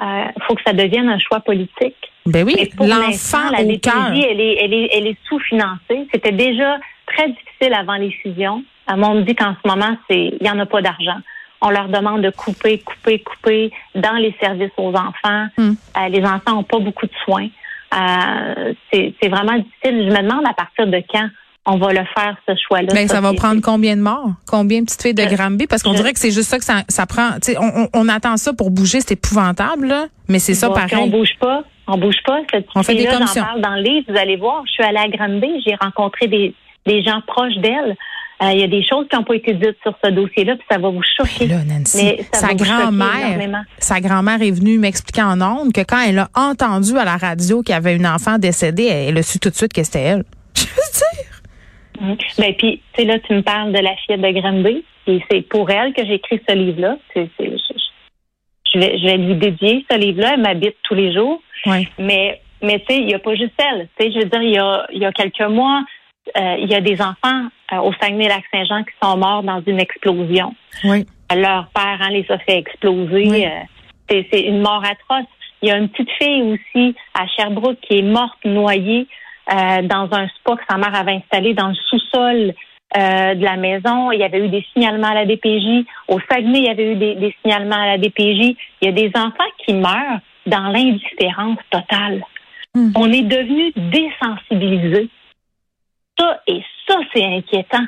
euh, 0.00 0.24
faut 0.46 0.54
que 0.54 0.62
ça 0.64 0.72
devienne 0.72 1.08
un 1.08 1.18
choix 1.18 1.40
politique. 1.40 1.96
Ben 2.30 2.44
oui, 2.44 2.54
l'enfant 2.78 3.50
la 3.50 3.64
DPJ, 3.64 4.24
elle 4.30 4.40
est, 4.40 4.56
elle 4.60 4.74
est, 4.74 4.88
elle 4.92 5.06
est 5.06 5.16
sous-financée. 5.28 6.06
C'était 6.12 6.32
déjà 6.32 6.78
très 7.06 7.28
difficile 7.28 7.74
avant 7.74 7.96
les 7.96 8.10
fusions. 8.10 8.62
On 8.88 9.14
me 9.14 9.22
dit 9.22 9.34
qu'en 9.34 9.54
ce 9.62 9.68
moment, 9.68 9.96
c'est, 10.08 10.34
il 10.40 10.46
y 10.46 10.50
en 10.50 10.58
a 10.58 10.66
pas 10.66 10.82
d'argent. 10.82 11.18
On 11.60 11.70
leur 11.70 11.88
demande 11.88 12.22
de 12.22 12.30
couper, 12.30 12.78
couper, 12.78 13.18
couper 13.18 13.72
dans 13.94 14.14
les 14.14 14.34
services 14.40 14.70
aux 14.76 14.92
enfants. 14.94 15.46
Hmm. 15.56 15.72
Euh, 15.96 16.08
les 16.08 16.22
enfants 16.24 16.52
n'ont 16.54 16.62
pas 16.62 16.78
beaucoup 16.78 17.06
de 17.06 17.12
soins. 17.24 17.48
Euh, 17.94 18.72
c'est, 18.92 19.28
vraiment 19.28 19.56
difficile. 19.56 20.10
Je 20.10 20.16
me 20.16 20.22
demande 20.22 20.46
à 20.46 20.52
partir 20.52 20.86
de 20.86 21.02
quand 21.10 21.28
on 21.66 21.76
va 21.76 21.92
le 21.92 22.04
faire, 22.16 22.36
ce 22.48 22.54
choix-là. 22.66 22.88
Mais 22.94 23.02
ben, 23.02 23.08
ça 23.08 23.20
va 23.20 23.34
prendre 23.34 23.60
combien 23.60 23.96
de 23.96 24.00
morts? 24.00 24.30
Combien 24.46 24.80
de 24.80 24.86
petites 24.86 25.02
filles 25.02 25.14
de 25.14 25.24
Granby? 25.24 25.66
Parce 25.66 25.82
qu'on 25.82 25.92
dirait 25.92 26.12
que 26.12 26.18
c'est 26.18 26.30
juste 26.30 26.48
ça 26.48 26.58
que 26.58 26.64
ça, 26.64 26.82
ça 26.88 27.04
prend. 27.06 27.30
On, 27.60 27.88
on, 27.92 28.08
attend 28.08 28.36
ça 28.38 28.54
pour 28.54 28.70
bouger, 28.70 29.00
c'est 29.00 29.12
épouvantable, 29.12 29.86
là, 29.86 30.06
mais 30.28 30.38
c'est 30.38 30.54
ça 30.54 30.70
pareil. 30.70 30.96
on 30.98 31.08
bouge 31.08 31.34
pas, 31.38 31.64
on 31.88 31.98
bouge 31.98 32.22
pas. 32.24 32.40
Cette 32.52 32.66
on 32.74 32.82
fait 32.82 32.94
des 32.94 33.06
commissions. 33.06 33.42
parle 33.42 33.60
dans 33.60 33.74
le 33.74 33.82
livre, 33.82 34.06
vous 34.08 34.18
allez 34.18 34.36
voir. 34.36 34.62
Je 34.66 34.72
suis 34.72 34.84
allée 34.84 34.98
à 34.98 35.08
Granby, 35.08 35.62
j'ai 35.66 35.74
rencontré 35.74 36.26
des, 36.28 36.54
des 36.86 37.02
gens 37.02 37.20
proches 37.26 37.56
d'elle. 37.56 37.96
Euh, 38.40 38.52
il 38.52 38.60
y 38.60 38.62
a 38.62 38.68
des 38.68 38.86
choses 38.86 39.06
qui 39.10 39.16
n'ont 39.16 39.24
pas 39.24 39.34
été 39.34 39.52
dites 39.54 39.76
sur 39.82 39.98
ce 40.02 40.10
dossier-là, 40.10 40.54
puis 40.54 40.64
ça 40.70 40.78
va 40.78 40.90
vous 40.90 41.02
choquer. 41.02 41.48
là, 41.48 41.56
Nancy, 41.64 42.20
sa 42.32 42.54
grand-mère, 42.54 43.64
sa 43.78 44.00
grand-mère 44.00 44.40
est 44.42 44.52
venue 44.52 44.78
m'expliquer 44.78 45.22
en 45.22 45.40
ondes 45.40 45.72
que 45.72 45.80
quand 45.80 46.00
elle 46.06 46.20
a 46.20 46.28
entendu 46.36 46.96
à 46.96 47.04
la 47.04 47.16
radio 47.16 47.62
qu'il 47.62 47.74
y 47.74 47.76
avait 47.76 47.96
une 47.96 48.06
enfant 48.06 48.38
décédée, 48.38 48.86
elle 48.86 49.18
a 49.18 49.22
su 49.24 49.40
tout 49.40 49.50
de 49.50 49.56
suite 49.56 49.72
que 49.72 49.82
c'était 49.82 50.02
elle. 50.02 50.24
Je 50.54 50.66
veux 50.66 50.92
dire. 50.94 51.42
Mhm. 52.00 52.16
Ben 52.38 52.54
puis, 52.54 52.80
tu 52.92 53.02
sais 53.02 53.08
là, 53.08 53.18
tu 53.18 53.34
me 53.34 53.42
parles 53.42 53.72
de 53.72 53.80
la 53.80 53.96
fillette 53.96 54.20
de 54.20 54.40
Granby, 54.40 54.84
et 55.08 55.20
c'est 55.28 55.42
pour 55.42 55.68
elle 55.70 55.92
que 55.92 56.04
j'ai 56.04 56.14
écrit 56.14 56.40
ce 56.48 56.54
livre-là. 56.54 56.96
C'est, 57.14 57.28
je, 58.78 58.86
vais, 58.86 58.98
je 58.98 59.04
vais 59.04 59.16
lui 59.16 59.34
dédier 59.36 59.84
ce 59.90 59.96
livre-là. 59.96 60.32
Elle 60.34 60.42
m'habite 60.42 60.76
tous 60.82 60.94
les 60.94 61.12
jours. 61.12 61.40
Oui. 61.66 61.88
Mais, 61.98 62.40
mais 62.62 62.80
tu 62.80 62.86
sais, 62.94 63.00
il 63.00 63.06
n'y 63.06 63.14
a 63.14 63.18
pas 63.18 63.34
juste 63.34 63.52
elle. 63.58 63.88
Tu 63.98 64.06
sais, 64.06 64.12
je 64.12 64.18
veux 64.18 64.24
dire, 64.24 64.42
il 64.42 64.50
y 64.50 64.58
a, 64.58 64.86
il 64.92 64.98
y 64.98 65.06
a 65.06 65.12
quelques 65.12 65.40
mois, 65.40 65.82
euh, 66.36 66.56
il 66.58 66.70
y 66.70 66.74
a 66.74 66.80
des 66.80 67.00
enfants 67.00 67.48
euh, 67.72 67.76
au 67.78 67.92
Saguenay-Lac-Saint-Jean 67.94 68.84
qui 68.84 68.92
sont 69.02 69.16
morts 69.16 69.42
dans 69.42 69.62
une 69.66 69.80
explosion. 69.80 70.54
Oui. 70.84 71.06
Leur 71.34 71.68
père 71.68 71.98
hein, 72.00 72.10
les 72.10 72.26
a 72.30 72.38
fait 72.38 72.58
exploser. 72.58 73.46
Euh, 73.46 74.22
c'est, 74.30 74.40
une 74.40 74.60
mort 74.60 74.82
atroce. 74.84 75.28
Il 75.60 75.68
y 75.68 75.72
a 75.72 75.76
une 75.76 75.88
petite 75.88 76.10
fille 76.20 76.42
aussi 76.42 76.94
à 77.14 77.26
Sherbrooke 77.26 77.80
qui 77.82 77.98
est 77.98 78.02
morte 78.02 78.38
noyée 78.44 79.06
dans 79.50 80.08
un 80.12 80.28
spa 80.28 80.56
que 80.56 80.62
sa 80.68 80.76
mère 80.76 80.94
avait 80.94 81.14
installé 81.14 81.54
dans 81.54 81.68
le 81.68 81.74
sous-sol 81.74 82.54
euh, 82.96 83.34
de 83.34 83.44
la 83.44 83.56
maison. 83.56 84.12
Il 84.12 84.20
y 84.20 84.24
avait 84.24 84.44
eu 84.44 84.48
des 84.48 84.64
signalements 84.72 85.08
à 85.08 85.14
la 85.14 85.26
DPJ. 85.26 85.84
Au 86.08 86.18
Saguenay, 86.30 86.60
il 86.60 86.64
y 86.64 86.68
avait 86.68 86.92
eu 86.92 86.96
des, 86.96 87.36
signalements 87.42 87.82
à 87.82 87.86
la 87.86 87.98
DPJ. 87.98 88.56
Il 88.80 88.84
y 88.84 88.88
a 88.88 88.92
des 88.92 89.10
enfants 89.14 89.50
qui 89.64 89.74
meurent 89.74 90.20
dans 90.46 90.68
l'indifférence 90.68 91.58
totale. 91.70 92.22
Hmm. 92.74 92.92
On 92.96 93.12
est 93.12 93.22
devenu 93.22 93.72
désensibilisés. 93.76 95.10
Ça 96.18 96.40
et 96.46 96.62
ça, 96.86 96.96
c'est 97.12 97.24
inquiétant. 97.24 97.84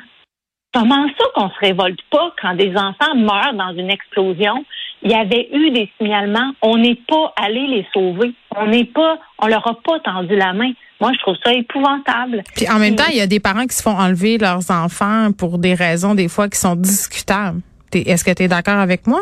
Comment 0.73 1.05
ça 1.17 1.25
qu'on 1.35 1.49
se 1.49 1.59
révolte 1.59 1.99
pas 2.09 2.33
quand 2.41 2.55
des 2.55 2.71
enfants 2.77 3.15
meurent 3.15 3.53
dans 3.53 3.73
une 3.77 3.89
explosion? 3.89 4.63
Il 5.03 5.11
y 5.11 5.15
avait 5.15 5.49
eu 5.51 5.71
des 5.71 5.89
signalements. 5.97 6.53
On 6.61 6.77
n'est 6.77 6.99
pas 7.07 7.33
allé 7.35 7.67
les 7.67 7.85
sauver. 7.93 8.33
On 8.55 8.67
n'est 8.67 8.85
pas, 8.85 9.17
on 9.39 9.47
leur 9.47 9.67
a 9.67 9.73
pas 9.81 9.99
tendu 9.99 10.35
la 10.35 10.53
main. 10.53 10.71
Moi, 11.01 11.11
je 11.13 11.19
trouve 11.19 11.35
ça 11.43 11.51
épouvantable. 11.51 12.43
Puis 12.55 12.69
en 12.69 12.79
même 12.79 12.95
temps, 12.95 13.09
il 13.09 13.17
y 13.17 13.21
a 13.21 13.27
des 13.27 13.39
parents 13.39 13.65
qui 13.65 13.75
se 13.75 13.81
font 13.81 13.97
enlever 13.97 14.37
leurs 14.37 14.71
enfants 14.71 15.31
pour 15.37 15.57
des 15.57 15.73
raisons 15.73 16.15
des 16.15 16.29
fois 16.29 16.47
qui 16.47 16.59
sont 16.59 16.75
discutables. 16.75 17.61
Est-ce 17.93 18.23
que 18.23 18.31
tu 18.31 18.43
es 18.43 18.47
d'accord 18.47 18.77
avec 18.77 19.07
moi? 19.07 19.19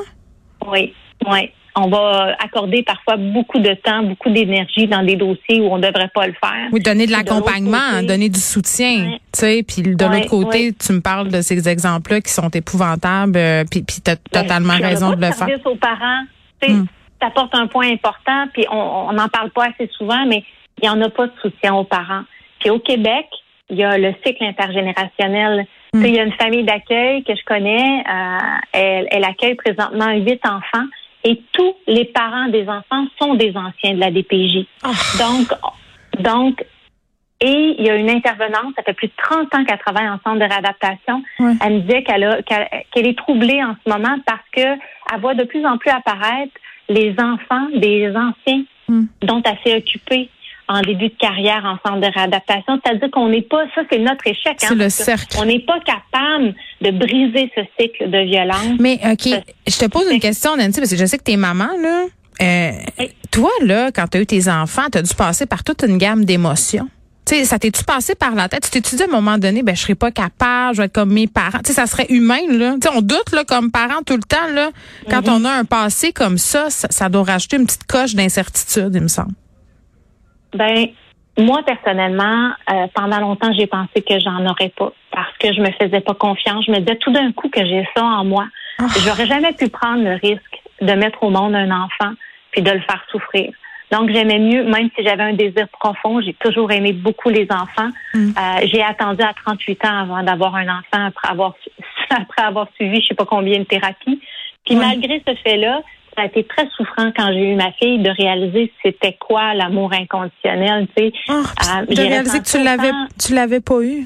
Oui, 0.67 0.93
oui. 1.25 1.49
On 1.75 1.89
va 1.89 2.35
accorder 2.43 2.83
parfois 2.83 3.17
beaucoup 3.17 3.59
de 3.59 3.73
temps, 3.75 4.03
beaucoup 4.03 4.29
d'énergie 4.29 4.87
dans 4.87 5.03
des 5.03 5.15
dossiers 5.15 5.61
où 5.61 5.71
on 5.71 5.77
ne 5.77 5.87
devrait 5.87 6.09
pas 6.13 6.27
le 6.27 6.33
faire. 6.33 6.69
Oui, 6.71 6.81
donner 6.81 7.05
de 7.05 7.11
l'accompagnement, 7.11 8.01
donner 8.03 8.29
du 8.29 8.39
soutien, 8.39 9.17
tu 9.33 9.39
sais, 9.39 9.63
puis 9.67 9.81
de 9.81 10.05
l'autre 10.05 10.29
côté, 10.29 10.73
tu 10.73 10.93
me 10.93 11.01
parles 11.01 11.29
de 11.29 11.41
ces 11.41 11.67
exemples-là 11.69 12.21
qui 12.21 12.31
sont 12.31 12.49
épouvantables, 12.49 13.37
euh, 13.37 13.63
puis, 13.69 13.81
puis 13.81 13.97
tu 14.03 14.11
as 14.11 14.15
ben, 14.15 14.41
totalement 14.41 14.77
raison 14.77 15.11
de 15.11 15.21
le 15.21 15.31
faire. 15.31 15.47
aux 15.65 15.75
parents, 15.75 16.23
tu 16.61 16.69
sais, 16.69 16.73
ça 16.73 16.79
hmm. 16.79 16.87
apporte 17.29 17.55
un 17.55 17.67
point 17.67 17.91
important, 17.91 18.47
puis 18.53 18.65
on 18.71 19.13
n'en 19.13 19.27
parle 19.27 19.51
pas 19.51 19.65
assez 19.65 19.89
souvent, 19.97 20.25
mais 20.25 20.43
il 20.81 20.83
n'y 20.83 20.89
en 20.89 21.01
a 21.01 21.09
pas 21.09 21.27
de 21.27 21.33
soutien 21.41 21.75
aux 21.75 21.83
parents. 21.83 22.23
Puis 22.59 22.69
au 22.69 22.79
Québec, 22.79 23.25
il 23.69 23.77
y 23.77 23.83
a 23.83 23.97
le 23.97 24.13
cycle 24.25 24.43
intergénérationnel. 24.43 25.65
Hmm. 25.93 26.05
Il 26.05 26.15
y 26.15 26.19
a 26.19 26.23
une 26.23 26.33
famille 26.33 26.63
d'accueil 26.63 27.23
que 27.23 27.35
je 27.35 27.43
connais, 27.45 28.03
euh, 28.07 28.37
elle, 28.73 29.07
elle 29.11 29.23
accueille 29.23 29.55
présentement 29.55 30.11
huit 30.13 30.41
enfants 30.45 30.85
et 31.23 31.41
tous 31.51 31.75
les 31.87 32.05
parents 32.05 32.47
des 32.47 32.67
enfants 32.67 33.05
sont 33.19 33.35
des 33.35 33.53
anciens 33.55 33.93
de 33.93 33.99
la 33.99 34.11
DPJ. 34.11 34.65
Ah. 34.83 34.91
Donc, 35.19 35.53
donc, 36.19 36.65
et 37.41 37.75
il 37.77 37.85
y 37.85 37.89
a 37.89 37.95
une 37.95 38.09
intervenante, 38.09 38.73
ça 38.75 38.83
fait 38.83 38.93
plus 38.93 39.07
de 39.07 39.13
30 39.17 39.53
ans 39.55 39.63
qu'elle 39.63 39.79
travaille 39.79 40.09
en 40.09 40.19
centre 40.23 40.39
de 40.39 40.43
réadaptation. 40.43 41.23
Elle 41.39 41.73
me 41.73 41.79
disait 41.79 42.03
qu'elle 42.03 43.05
est 43.07 43.17
troublée 43.17 43.63
en 43.63 43.75
ce 43.83 43.89
moment 43.89 44.17
parce 44.25 44.43
que 44.51 44.61
elle 44.61 45.21
voit 45.21 45.35
de 45.35 45.45
plus 45.45 45.65
en 45.65 45.77
plus 45.77 45.89
apparaître 45.89 46.53
les 46.89 47.15
enfants 47.19 47.67
des 47.75 48.09
anciens 48.09 48.63
hmm. 48.89 49.05
dont 49.21 49.41
elle 49.45 49.57
s'est 49.63 49.77
occupée 49.77 50.29
en 50.69 50.81
début 50.81 51.09
de 51.09 51.17
carrière 51.19 51.65
en 51.65 51.77
centre 51.85 51.99
de 51.99 52.13
réadaptation. 52.13 52.79
C'est-à-dire 52.83 53.09
qu'on 53.11 53.27
n'est 53.27 53.41
pas, 53.41 53.65
ça 53.73 53.81
c'est 53.91 53.97
notre 53.97 54.25
échec. 54.27 54.55
C'est 54.57 54.71
hein, 54.71 54.75
le 54.75 54.89
cercle. 54.89 55.35
On 55.41 55.45
n'est 55.45 55.59
pas 55.59 55.79
capable 55.79 56.53
de 56.81 56.91
briser 56.91 57.51
ce 57.55 57.61
cycle 57.79 58.09
de 58.09 58.19
violence. 58.19 58.77
Mais 58.79 58.99
OK, 59.03 59.33
je 59.67 59.77
te 59.77 59.85
pose 59.87 60.09
une 60.11 60.19
question, 60.19 60.55
Nancy, 60.55 60.79
parce 60.79 60.91
que 60.91 60.97
je 60.97 61.05
sais 61.05 61.17
que 61.17 61.23
tu 61.23 61.31
es 61.31 61.37
maman, 61.37 61.69
là. 61.81 62.05
Euh, 62.41 62.71
toi, 63.31 63.49
là, 63.63 63.91
quand 63.91 64.07
tu 64.07 64.17
as 64.17 64.21
eu 64.21 64.25
tes 64.25 64.47
enfants, 64.47 64.85
tu 64.91 64.99
as 64.99 65.01
dû 65.01 65.13
passer 65.13 65.45
par 65.45 65.63
toute 65.63 65.83
une 65.83 65.97
gamme 65.97 66.23
d'émotions. 66.23 66.87
Tu 67.25 67.35
sais, 67.35 67.45
ça 67.45 67.59
t'es-tu 67.59 67.83
passé 67.83 68.15
par 68.15 68.33
la 68.33 68.47
tête? 68.47 68.69
Tu 68.71 68.81
t'es 68.81 68.95
dit 68.95 69.03
à 69.03 69.05
un 69.05 69.09
moment 69.09 69.37
donné, 69.37 69.61
ben, 69.61 69.75
je 69.75 69.81
serais 69.81 69.95
pas 69.95 70.11
capable, 70.11 70.75
je 70.75 70.81
vais 70.81 70.85
être 70.85 70.93
comme 70.93 71.11
mes 71.11 71.27
parents? 71.27 71.59
Tu 71.59 71.67
sais, 71.67 71.73
ça 71.73 71.87
serait 71.87 72.07
humain, 72.09 72.39
là. 72.49 72.75
Tu 72.75 72.87
sais, 72.87 72.95
on 72.95 73.01
doute, 73.01 73.31
là, 73.33 73.43
comme 73.43 73.71
parents 73.71 74.01
tout 74.05 74.15
le 74.15 74.23
temps, 74.23 74.47
là. 74.53 74.71
Quand 75.09 75.21
mm-hmm. 75.21 75.41
on 75.41 75.45
a 75.45 75.51
un 75.51 75.65
passé 75.65 76.13
comme 76.13 76.37
ça, 76.37 76.69
ça, 76.69 76.87
ça 76.91 77.09
doit 77.09 77.23
rajouter 77.23 77.57
une 77.57 77.65
petite 77.65 77.85
coche 77.85 78.13
d'incertitude, 78.15 78.91
il 78.93 79.01
me 79.01 79.07
semble. 79.07 79.33
Ben, 80.53 80.87
moi, 81.37 81.61
personnellement, 81.65 82.51
euh, 82.69 82.87
pendant 82.93 83.19
longtemps, 83.19 83.51
j'ai 83.53 83.67
pensé 83.67 84.01
que 84.01 84.19
j'en 84.19 84.45
aurais 84.45 84.69
pas 84.69 84.91
parce 85.11 85.37
que 85.37 85.53
je 85.53 85.61
me 85.61 85.71
faisais 85.71 86.01
pas 86.01 86.13
confiance. 86.13 86.65
Je 86.65 86.71
me 86.71 86.79
disais 86.79 86.97
tout 86.97 87.11
d'un 87.11 87.31
coup 87.31 87.49
que 87.49 87.65
j'ai 87.65 87.87
ça 87.95 88.03
en 88.03 88.25
moi. 88.25 88.45
Oh. 88.81 88.85
J'aurais 89.05 89.25
jamais 89.25 89.53
pu 89.53 89.69
prendre 89.69 90.03
le 90.03 90.15
risque 90.15 90.61
de 90.81 90.93
mettre 90.93 91.23
au 91.23 91.29
monde 91.29 91.55
un 91.55 91.71
enfant 91.71 92.13
puis 92.51 92.61
de 92.61 92.71
le 92.71 92.81
faire 92.81 93.03
souffrir. 93.11 93.51
Donc, 93.91 94.11
j'aimais 94.11 94.37
mieux, 94.37 94.63
même 94.65 94.89
si 94.95 95.03
j'avais 95.03 95.23
un 95.23 95.33
désir 95.33 95.67
profond, 95.69 96.21
j'ai 96.21 96.33
toujours 96.33 96.71
aimé 96.71 96.93
beaucoup 96.93 97.29
les 97.29 97.47
enfants. 97.49 97.89
Mm. 98.13 98.29
Euh, 98.29 98.67
j'ai 98.71 98.83
attendu 98.83 99.23
à 99.23 99.33
38 99.33 99.85
ans 99.85 100.01
avant 100.01 100.23
d'avoir 100.23 100.55
un 100.55 100.67
enfant 100.67 101.05
après 101.07 101.29
avoir 101.29 101.55
après 102.09 102.41
avoir 102.43 102.67
suivi 102.75 103.01
je 103.01 103.07
sais 103.07 103.15
pas 103.15 103.25
combien 103.25 103.59
de 103.59 103.63
thérapies. 103.63 104.21
Puis 104.65 104.75
malgré 104.75 105.23
ce 105.27 105.33
fait-là, 105.35 105.81
ça 106.19 106.23
a 106.23 106.27
été 106.27 106.43
très 106.43 106.67
souffrant 106.75 107.11
quand 107.15 107.31
j'ai 107.31 107.53
eu 107.53 107.55
ma 107.55 107.71
fille 107.73 107.99
de 107.99 108.09
réaliser 108.09 108.73
c'était 108.83 109.13
quoi 109.13 109.53
l'amour 109.53 109.93
inconditionnel. 109.93 110.87
Tu 110.97 111.05
sais, 111.05 111.13
oh, 111.29 111.43
de 111.87 112.01
réaliser 112.01 112.39
que 112.39 112.45
tu 112.45 112.61
l'avais, 112.61 112.91
tu 113.17 113.33
l'avais 113.33 113.61
pas 113.61 113.81
eu? 113.81 114.05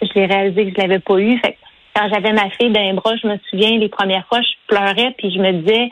Je 0.00 0.08
l'ai 0.14 0.26
réalisé 0.26 0.66
que 0.66 0.70
je 0.76 0.80
l'avais 0.80 1.00
pas 1.00 1.18
eu. 1.18 1.36
Fait 1.38 1.58
quand 1.96 2.08
j'avais 2.12 2.32
ma 2.32 2.48
fille 2.50 2.70
d'un 2.70 2.94
bras, 2.94 3.16
je 3.20 3.26
me 3.26 3.36
souviens 3.50 3.76
les 3.76 3.88
premières 3.88 4.26
fois, 4.28 4.40
je 4.40 4.52
pleurais 4.68 5.14
puis 5.18 5.32
je 5.32 5.40
me 5.40 5.52
disais, 5.52 5.90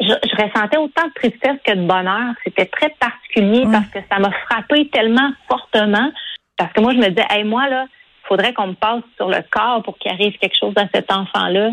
je, 0.00 0.12
ressentais 0.40 0.78
autant 0.78 1.06
de 1.08 1.12
tristesse 1.14 1.58
que 1.66 1.72
de 1.72 1.86
bonheur. 1.86 2.34
C'était 2.44 2.66
très 2.66 2.90
particulier 3.00 3.64
parce 3.72 3.88
que 3.88 3.98
ça 4.10 4.20
m'a 4.20 4.30
frappé 4.46 4.88
tellement 4.90 5.32
fortement. 5.48 6.12
Parce 6.56 6.72
que 6.72 6.80
moi, 6.80 6.92
je 6.92 6.98
me 6.98 7.08
disais, 7.08 7.26
hey, 7.30 7.42
moi, 7.42 7.68
là, 7.68 7.86
faudrait 8.30 8.54
qu'on 8.54 8.68
me 8.68 8.74
passe 8.74 9.02
sur 9.16 9.28
le 9.28 9.42
corps 9.50 9.82
pour 9.82 9.98
qu'il 9.98 10.10
arrive 10.12 10.38
quelque 10.38 10.56
chose 10.58 10.72
à 10.76 10.86
cet 10.94 11.10
enfant-là. 11.10 11.72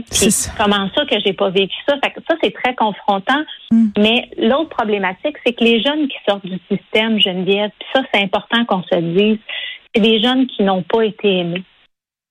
comment 0.58 0.90
ça 0.96 1.06
que 1.06 1.20
j'ai 1.24 1.34
pas 1.34 1.52
vécu 1.52 1.76
ça? 1.88 1.96
ça, 2.02 2.36
c'est 2.42 2.54
très 2.54 2.74
confrontant. 2.74 3.44
Mm. 3.72 3.88
Mais 4.00 4.30
l'autre 4.38 4.70
problématique, 4.70 5.38
c'est 5.46 5.54
que 5.54 5.64
les 5.64 5.82
jeunes 5.82 6.08
qui 6.08 6.18
sortent 6.28 6.46
du 6.46 6.60
système, 6.70 7.22
Geneviève, 7.22 7.70
puis 7.80 7.88
ça, 7.94 8.02
c'est 8.12 8.22
important 8.22 8.66
qu'on 8.66 8.82
se 8.84 8.96
le 8.96 9.14
dise, 9.14 9.38
c'est 9.94 10.02
des 10.02 10.20
jeunes 10.20 10.48
qui 10.48 10.64
n'ont 10.64 10.82
pas 10.82 11.04
été 11.04 11.40
aimés. 11.40 11.64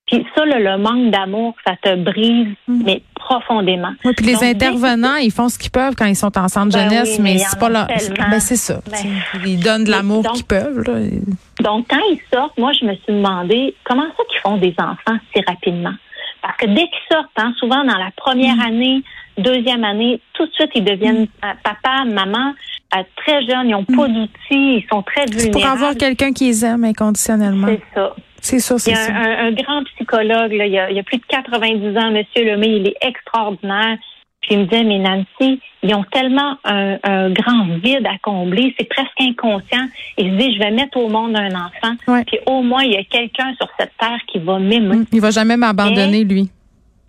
Puis 0.07 0.25
ça, 0.37 0.45
le, 0.45 0.79
manque 0.79 1.11
d'amour, 1.11 1.55
ça 1.67 1.75
te 1.83 1.97
brise, 1.97 2.55
mm. 2.69 2.83
mais 2.85 3.03
profondément. 3.17 3.93
Oui, 4.05 4.13
puis 4.17 4.27
les 4.27 4.45
intervenants, 4.45 5.17
ils 5.17 5.33
font 5.33 5.49
ce 5.49 5.59
qu'ils 5.59 5.73
peuvent 5.73 5.95
quand 5.97 6.07
ils 6.07 6.15
sont 6.15 6.39
en 6.39 6.47
centre 6.47 6.77
ben 6.77 6.89
jeunesse, 6.89 7.19
mais, 7.19 7.39
c'est 7.39 7.59
pas 7.59 7.69
là. 7.69 7.89
Ben 8.31 8.39
c'est 8.39 8.57
ça. 8.57 8.81
Ben, 8.89 8.99
ils 9.45 9.59
donnent 9.59 9.85
de 9.85 9.91
l'amour 9.91 10.25
qu'ils 10.33 10.45
peuvent. 10.45 10.85
Là. 10.87 11.01
Donc, 11.61 11.87
quand 11.91 12.01
ils 12.11 12.21
sortent, 12.33 12.57
moi, 12.57 12.73
je 12.81 12.87
me 12.87 12.95
suis 12.95 13.13
demandé 13.13 13.75
comment 13.85 14.07
ça 14.17 14.23
qu'ils 14.31 14.41
font 14.41 14.57
des 14.59 14.75
enfants 14.79 15.19
si 15.35 15.43
rapidement. 15.45 15.95
Parce 16.41 16.57
que 16.59 16.67
dès 16.67 16.85
qu'ils 16.85 17.09
sortent, 17.11 17.31
hein, 17.39 17.53
souvent 17.59 17.83
dans 17.85 17.99
la 17.99 18.13
première 18.17 18.57
mm. 18.57 18.61
année, 18.61 19.03
deuxième 19.39 19.83
année, 19.83 20.21
tout 20.35 20.47
de 20.47 20.53
suite, 20.53 20.71
ils 20.77 20.85
deviennent 20.85 21.23
mm. 21.23 21.47
euh, 21.47 21.53
papa, 21.65 22.05
maman, 22.05 22.55
euh, 22.95 23.03
très 23.17 23.45
jeunes, 23.45 23.67
ils 23.67 23.73
n'ont 23.73 23.85
pas 23.85 24.07
d'outils, 24.07 24.31
ils 24.51 24.87
sont 24.89 25.03
très 25.03 25.27
vulnérables. 25.27 25.51
pour 25.51 25.67
avoir 25.67 25.97
quelqu'un 25.97 26.33
qui 26.33 26.45
les 26.45 26.65
aime 26.65 26.85
inconditionnellement. 26.85 27.67
C'est 27.67 27.83
ça. 27.93 28.15
C'est 28.47 28.61
c'est. 28.61 28.91
Il 28.91 28.95
y 28.95 28.97
a 28.97 29.45
un, 29.45 29.53
grand 29.53 29.83
psychologue, 29.85 30.53
là, 30.53 30.67
il, 30.67 30.73
y 30.73 30.79
a, 30.79 30.91
il 30.91 30.97
y 30.97 31.01
a 31.01 31.03
plus 31.03 31.19
de 31.19 31.25
90 31.29 31.99
ans, 31.99 32.13
Monsieur 32.13 32.45
Lemay, 32.45 32.77
il 32.77 32.87
est 32.87 32.97
extraordinaire. 33.01 33.99
Puis 34.41 34.55
il 34.55 34.61
me 34.61 34.65
disait, 34.67 34.85
mais 34.85 34.99
Nancy, 35.01 35.61
ils 35.83 35.95
ont 35.95 36.05
tellement 36.05 36.57
un, 36.65 37.31
grand 37.31 37.65
vide 37.83 38.07
à 38.07 38.17
combler, 38.23 38.73
c'est 38.79 38.89
presque 38.89 39.21
inconscient. 39.21 39.89
Il 40.17 40.33
se 40.33 40.37
dit, 40.37 40.55
je 40.55 40.59
vais 40.61 40.71
mettre 40.71 40.97
au 40.99 41.09
monde 41.09 41.37
un 41.37 41.51
enfant, 41.51 42.23
puis 42.27 42.39
au 42.47 42.63
moins 42.63 42.85
il 42.85 42.93
y 42.93 42.97
a 42.97 43.05
quelqu'un 43.05 43.53
sur 43.57 43.69
cette 43.79 43.93
terre 43.99 44.21
qui 44.29 44.39
va 44.39 44.61
m'aimer. 44.61 45.05
Il 45.13 45.21
va 45.21 45.31
jamais 45.31 45.57
m'abandonner, 45.57 46.23
lui. 46.23 46.49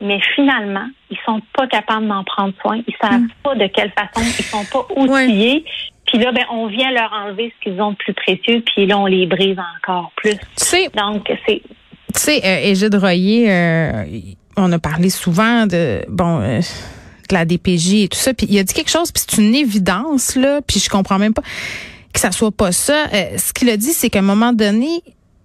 Mais 0.02 0.20
finalement, 0.36 0.88
ils 1.10 1.18
sont 1.26 1.42
pas 1.54 1.68
capables 1.68 2.08
d'en 2.08 2.24
prendre 2.24 2.54
soin. 2.62 2.82
Ils 2.88 2.96
savent 3.02 3.22
mm. 3.22 3.30
pas 3.44 3.56
de 3.56 3.68
quelle 3.68 3.92
façon. 3.92 4.22
Ils 4.22 4.46
sont 4.46 4.66
pas 4.72 4.86
outillés. 4.96 5.66
Puis 6.08 6.18
là, 6.20 6.32
ben, 6.32 6.44
on 6.52 6.68
vient 6.68 6.92
leur 6.92 7.12
enlever 7.14 7.54
ce 7.56 7.70
qu'ils 7.70 7.82
ont 7.82 7.92
de 7.92 7.98
plus 7.98 8.14
précieux, 8.14 8.64
puis 8.66 8.86
là, 8.86 8.98
on 8.98 9.06
les 9.06 9.26
brise 9.26 9.58
encore 9.78 10.12
plus. 10.16 10.32
Tu 10.32 10.40
sais, 10.56 10.90
Donc, 10.96 11.32
c'est... 11.46 11.62
Tu 11.62 12.22
sais, 12.22 12.42
euh, 12.44 12.70
Égide 12.72 12.96
Royer, 12.96 13.52
euh, 13.52 14.06
on 14.56 14.72
a 14.72 14.80
parlé 14.80 15.10
souvent 15.10 15.68
de, 15.68 16.04
bon, 16.08 16.40
euh, 16.42 16.60
de 16.60 17.34
la 17.34 17.46
DPJ 17.46 18.04
et 18.04 18.08
tout 18.08 18.18
ça, 18.18 18.34
puis 18.34 18.48
il 18.50 18.58
a 18.58 18.64
dit 18.64 18.74
quelque 18.74 18.90
chose, 18.90 19.12
puis 19.12 19.24
c'est 19.28 19.42
une 19.42 19.54
évidence, 19.54 20.36
là, 20.36 20.62
puis 20.66 20.80
je 20.80 20.90
comprends 20.90 21.20
même 21.20 21.34
pas 21.34 21.44
que 22.14 22.20
ça 22.20 22.32
soit 22.32 22.52
pas 22.52 22.72
ça. 22.72 23.08
Euh, 23.14 23.38
ce 23.38 23.54
qu'il 23.54 23.70
a 23.70 23.78
dit, 23.78 23.94
c'est 23.94 24.10
qu'à 24.10 24.20
un 24.20 24.24
moment 24.24 24.54
donné, 24.54 24.90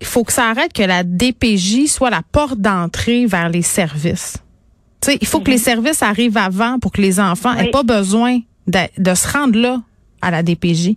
il 0.00 0.06
faut 0.06 0.24
que 0.24 0.32
ça 0.32 0.48
arrête 0.48 0.72
que 0.72 0.82
la 0.82 1.04
DPJ 1.04 1.86
soit 1.86 2.10
la 2.10 2.22
porte 2.32 2.58
d'entrée 2.58 3.26
vers 3.26 3.50
les 3.50 3.62
services. 3.62 4.38
Tu 5.02 5.10
sais, 5.10 5.18
il 5.20 5.26
faut 5.26 5.40
que 5.40 5.50
les 5.50 5.58
mhm. 5.58 5.62
services 5.62 6.02
arrivent 6.02 6.38
avant 6.38 6.78
pour 6.78 6.92
que 6.92 7.02
les 7.02 7.20
enfants 7.20 7.54
aient 7.54 7.70
pas 7.70 7.82
besoin 7.82 8.38
de, 8.68 8.80
de 8.96 9.14
se 9.14 9.28
rendre 9.28 9.58
là 9.58 9.82
à 10.22 10.30
la 10.30 10.42
DPJ? 10.42 10.96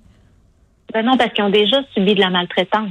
Ben 0.94 1.06
non, 1.06 1.18
parce 1.18 1.34
qu'ils 1.34 1.44
ont 1.44 1.50
déjà 1.50 1.78
subi 1.94 2.16
de 2.16 2.22
la 2.22 2.30
maltraitance. 2.30 2.90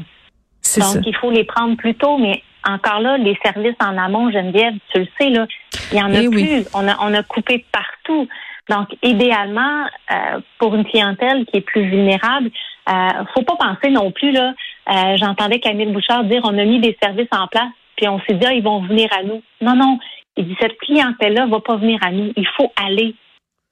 Donc, 0.76 1.06
il 1.06 1.14
faut 1.16 1.30
les 1.30 1.44
prendre 1.44 1.76
plus 1.76 1.94
tôt, 1.94 2.18
mais 2.18 2.42
encore 2.66 3.00
là, 3.00 3.16
les 3.18 3.38
services 3.42 3.76
en 3.80 3.96
amont, 3.96 4.30
Geneviève, 4.30 4.74
tu 4.92 5.00
le 5.00 5.06
sais, 5.18 5.30
là, 5.30 5.46
il 5.92 5.98
y 5.98 6.02
en 6.02 6.12
a 6.12 6.22
eh 6.22 6.28
plus. 6.28 6.66
On, 6.74 6.86
a, 6.88 6.96
on 7.00 7.14
a 7.14 7.22
coupé 7.22 7.64
partout. 7.70 8.26
Donc, 8.68 8.88
idéalement, 9.02 9.84
euh, 10.10 10.40
pour 10.58 10.74
une 10.74 10.84
clientèle 10.84 11.44
qui 11.46 11.58
est 11.58 11.60
plus 11.60 11.88
vulnérable, 11.88 12.50
euh, 12.88 13.24
faut 13.34 13.42
pas 13.42 13.56
penser 13.56 13.90
non 13.90 14.10
plus, 14.10 14.32
là, 14.32 14.54
euh, 14.90 15.16
j'entendais 15.16 15.60
Camille 15.60 15.92
Bouchard 15.92 16.24
dire 16.24 16.42
on 16.44 16.58
a 16.58 16.64
mis 16.64 16.80
des 16.80 16.96
services 17.02 17.28
en 17.32 17.46
place, 17.46 17.68
puis 17.96 18.08
on 18.08 18.20
s'est 18.20 18.34
dit, 18.34 18.46
ah, 18.46 18.54
ils 18.54 18.62
vont 18.62 18.80
venir 18.80 19.08
à 19.18 19.22
nous. 19.22 19.42
Non, 19.60 19.76
non. 19.76 19.98
Il 20.36 20.48
dit, 20.48 20.56
cette 20.60 20.78
clientèle-là 20.78 21.46
va 21.46 21.60
pas 21.60 21.76
venir 21.76 21.98
à 22.02 22.10
nous. 22.10 22.32
Il 22.36 22.46
faut 22.56 22.72
aller 22.76 23.14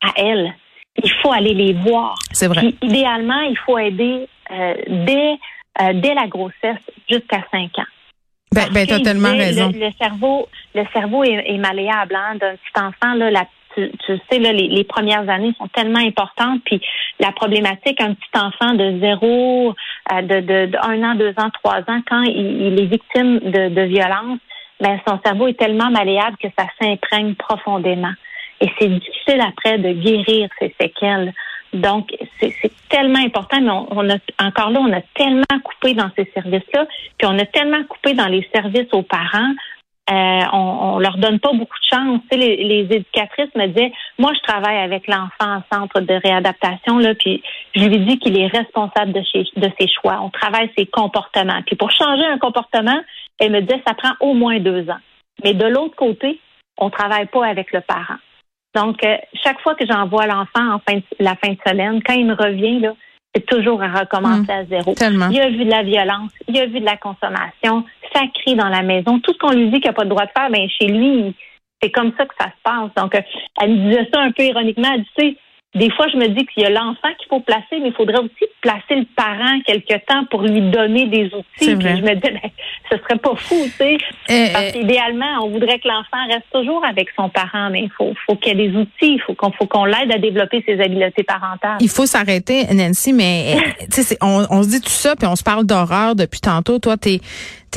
à 0.03 0.13
elle 0.17 0.55
il 0.97 1.11
faut 1.23 1.33
aller 1.33 1.55
les 1.55 1.73
voir. 1.73 2.15
C'est 2.33 2.49
vrai. 2.49 2.75
idéalement, 2.83 3.41
il 3.41 3.57
faut 3.59 3.79
aider 3.79 4.29
euh, 4.51 4.75
dès, 4.89 5.39
euh, 5.81 5.93
dès 5.95 6.15
la 6.15 6.27
grossesse 6.27 6.83
jusqu'à 7.09 7.45
5 7.51 7.79
ans. 7.79 7.91
Ben, 8.55 8.69
ben 8.71 8.87
tu 8.87 8.93
as 8.93 9.01
tellement 9.01 9.31
raison. 9.31 9.73
Le, 9.75 9.91
cerveau, 9.99 10.47
le 10.75 10.85
cerveau 10.93 11.25
est, 11.25 11.57
malléable 11.57 12.15
hein, 12.15 12.37
d'un 12.39 12.53
petit 12.53 12.85
enfant. 12.85 13.15
Là, 13.15 13.31
la, 13.31 13.47
tu, 13.75 13.91
sais, 14.31 14.39
là, 14.39 14.53
les, 14.53 14.69
les, 14.69 14.85
premières 14.85 15.27
années 15.31 15.55
sont 15.57 15.69
tellement 15.69 16.01
importantes. 16.01 16.61
Puis 16.67 16.83
la 17.19 17.33
problématique, 17.33 17.99
un 18.03 18.13
petit 18.13 18.39
enfant 18.39 18.75
de 18.75 19.01
zéro, 19.01 19.75
euh, 20.13 20.23
de, 20.23 20.41
de, 20.41 20.67
de, 20.67 20.79
un 20.83 21.03
an, 21.03 21.15
deux 21.15 21.33
ans, 21.39 21.49
trois 21.63 21.79
ans, 21.89 22.03
quand 22.07 22.23
il, 22.25 22.63
il 22.63 22.81
est 22.81 22.87
victime 22.87 23.39
de, 23.39 23.71
de 23.71 23.83
violence, 23.83 24.39
ben, 24.81 25.01
son 25.09 25.19
cerveau 25.25 25.47
est 25.49 25.59
tellement 25.59 25.91
malléable 25.91 26.37
que 26.37 26.49
ça 26.59 26.67
s'imprègne 26.79 27.35
profondément. 27.35 28.13
Et 28.63 28.71
c'est 28.79 28.89
difficile 28.89 29.41
après 29.41 29.79
de 29.79 29.93
guérir 29.93 30.49
ces 30.59 30.75
séquelles. 30.81 31.35
Donc, 31.75 32.15
c'est 32.41 32.55
tellement 32.89 33.19
important, 33.19 33.61
mais 33.61 33.71
on, 33.71 34.09
a 34.11 34.17
encore 34.47 34.71
là, 34.71 34.81
on 34.81 34.93
a 34.93 35.01
tellement 35.15 35.61
coupé 35.65 35.95
dans 35.95 36.11
ces 36.17 36.31
services-là, 36.35 36.87
puis 37.19 37.27
on 37.27 37.39
a 37.39 37.47
tellement 37.47 37.83
coupé 37.85 38.15
dans 38.15 38.27
les 38.27 38.47
services 38.53 38.93
aux 38.93 39.03
parents 39.03 39.53
euh, 40.11 40.41
on, 40.53 40.95
on 40.95 40.99
leur 40.99 41.17
donne 41.17 41.39
pas 41.39 41.53
beaucoup 41.53 41.79
de 41.79 41.97
chance. 41.97 42.21
Tu 42.31 42.37
sais, 42.37 42.37
les, 42.37 42.57
les 42.65 42.97
éducatrices 42.97 43.55
me 43.55 43.67
disaient, 43.69 43.93
moi, 44.19 44.33
je 44.35 44.41
travaille 44.41 44.79
avec 44.79 45.07
l'enfant 45.07 45.59
en 45.59 45.63
centre 45.73 46.01
de 46.01 46.15
réadaptation, 46.15 46.99
là, 46.99 47.15
puis 47.15 47.43
je 47.75 47.85
lui 47.85 48.01
dis 48.01 48.19
qu'il 48.19 48.39
est 48.39 48.49
responsable 48.49 49.13
de, 49.13 49.21
de 49.21 49.73
ses 49.79 49.87
choix. 49.89 50.21
On 50.23 50.31
travaille 50.31 50.71
ses 50.77 50.87
comportements. 50.87 51.63
Puis 51.67 51.77
pour 51.77 51.91
changer 51.93 52.25
un 52.25 52.39
comportement, 52.39 53.01
elle 53.39 53.53
me 53.53 53.61
disait, 53.61 53.83
ça 53.87 53.95
prend 53.95 54.15
au 54.21 54.35
moins 54.35 54.59
deux 54.59 54.89
ans. 54.91 55.01
Mais 55.45 55.55
de 55.55 55.67
l'autre 55.67 55.97
côté, 55.97 56.41
on 56.79 56.91
travaille 56.91 57.27
pas 57.27 57.47
avec 57.47 57.73
le 57.73 57.81
parent. 57.81 58.19
Donc, 58.75 59.05
euh, 59.05 59.17
chaque 59.35 59.61
fois 59.61 59.75
que 59.75 59.85
j'envoie 59.87 60.27
l'enfant 60.27 60.75
en 60.75 60.79
fin 60.79 60.97
de, 60.97 61.03
la 61.21 61.37
fin 61.37 61.53
de 61.53 61.59
semaine, 61.67 62.03
quand 62.03 62.15
il 62.15 62.27
me 62.27 62.35
revient, 62.35 62.81
là, 62.81 62.95
c'est 63.35 63.47
toujours 63.47 63.83
à 63.83 63.89
recommencer 63.89 64.51
à 64.51 64.65
zéro. 64.65 64.95
Tellement. 64.95 65.29
Il 65.29 65.41
a 65.41 65.49
vu 65.49 65.65
de 65.65 65.71
la 65.71 65.83
violence, 65.83 66.33
il 66.49 66.59
a 66.59 66.67
vu 66.67 66.81
de 66.81 66.85
la 66.85 66.97
consommation, 66.97 67.85
ça 68.15 68.23
crie 68.35 68.55
dans 68.55 68.69
la 68.69 68.83
maison. 68.83 69.19
Tout 69.21 69.33
ce 69.33 69.39
qu'on 69.39 69.53
lui 69.53 69.71
dit 69.71 69.81
qu'il 69.81 69.89
n'a 69.89 69.95
pas 69.95 70.05
le 70.05 70.11
droit 70.11 70.27
de 70.27 70.31
faire, 70.37 70.51
ben 70.51 70.69
chez 70.69 70.89
lui, 70.89 71.35
c'est 71.83 71.91
comme 71.91 72.13
ça 72.17 72.27
que 72.27 72.35
ça 72.39 72.47
se 72.47 72.63
passe. 72.63 72.91
Donc, 72.97 73.15
euh, 73.15 73.21
elle 73.61 73.71
me 73.71 73.91
disait 73.91 74.09
ça 74.13 74.21
un 74.21 74.33
peu 74.33 74.45
ironiquement. 74.45 74.91
Elle 74.95 75.03
dit, 75.03 75.09
tu 75.19 75.29
sais, 75.29 75.37
des 75.75 75.91
fois, 75.91 76.07
je 76.13 76.19
me 76.19 76.29
dis 76.29 76.45
qu'il 76.47 76.63
y 76.63 76.67
a 76.67 76.71
l'enfant 76.71 77.09
qu'il 77.19 77.29
faut 77.31 77.41
placer, 77.41 77.81
mais 77.81 77.89
il 77.89 77.95
faudrait 77.95 78.19
aussi 78.19 78.45
placer 78.61 78.95
le 78.95 79.07
parent 79.17 79.59
quelque 79.67 79.95
temps 80.07 80.25
pour 80.31 80.43
lui 80.43 80.61
donner 80.71 81.07
des 81.07 81.27
outils. 81.27 81.75
Puis 81.77 81.97
je 81.97 82.03
me 82.03 82.15
dis, 82.15 82.21
ben, 82.21 82.51
ce 82.91 82.99
serait 82.99 83.19
pas 83.19 83.35
fou, 83.37 83.57
tu 83.65 83.71
sais. 83.71 83.97
Euh, 84.31 84.47
Parce 84.53 84.73
qu'idéalement, 84.73 85.45
on 85.45 85.49
voudrait 85.49 85.79
que 85.79 85.89
l'enfant 85.89 86.27
reste 86.29 86.45
toujours 86.53 86.85
avec 86.85 87.09
son 87.17 87.31
parent, 87.31 87.71
mais 87.71 87.81
il 87.85 87.91
faut, 87.97 88.13
faut 88.27 88.37
qu'il 88.37 88.57
y 88.59 88.63
ait 88.63 88.69
des 88.69 88.77
outils, 88.77 89.15
il 89.15 89.21
faut 89.27 89.35
qu'on 89.35 89.51
faut 89.53 89.67
qu'on 89.67 89.87
l'aide 89.87 90.13
à 90.15 90.19
développer 90.19 90.63
ses 90.67 90.79
habiletés 90.79 91.23
parentales. 91.23 91.79
Il 91.81 91.89
faut 91.89 92.05
s'arrêter, 92.07 92.67
Nancy, 92.75 93.13
mais 93.15 93.55
euh, 93.57 93.61
tu 93.81 93.87
sais, 93.93 94.03
c'est- 94.03 94.19
on, 94.21 94.45
on 94.51 94.63
se 94.63 94.69
dit 94.69 94.81
tout 94.81 94.89
ça, 94.91 95.17
puis 95.17 95.27
on 95.27 95.37
se 95.37 95.43
parle 95.43 95.65
d'horreur 95.65 96.15
depuis 96.15 96.41
tantôt. 96.41 96.79
Toi, 96.81 96.99
t'es 96.99 97.21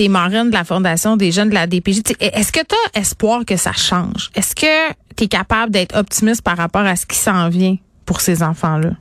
es 0.04 0.08
marraine 0.08 0.50
de 0.50 0.54
la 0.54 0.64
Fondation 0.64 1.18
des 1.18 1.32
jeunes 1.32 1.50
de 1.50 1.54
la 1.54 1.68
DPJ. 1.68 2.02
Est-ce 2.20 2.52
que 2.52 2.66
tu 2.66 2.75
as 2.75 3.00
espoir 3.00 3.46
que 3.46 3.56
ça 3.56 3.74
change? 3.74 4.30
Est-ce 4.36 4.56
que 4.56 4.94
tu 5.16 5.25
es 5.25 5.28
capable 5.28 5.72
d'être 5.72 5.98
optimiste 5.98 6.44
par 6.44 6.58
rapport 6.58 6.86
à 6.86 6.96
ce 6.96 7.06
qui 7.06 7.18
s'en 7.18 7.50
vient 7.50 7.75
pour 8.06 8.22
ces 8.22 8.44
enfants-là? 8.44 8.92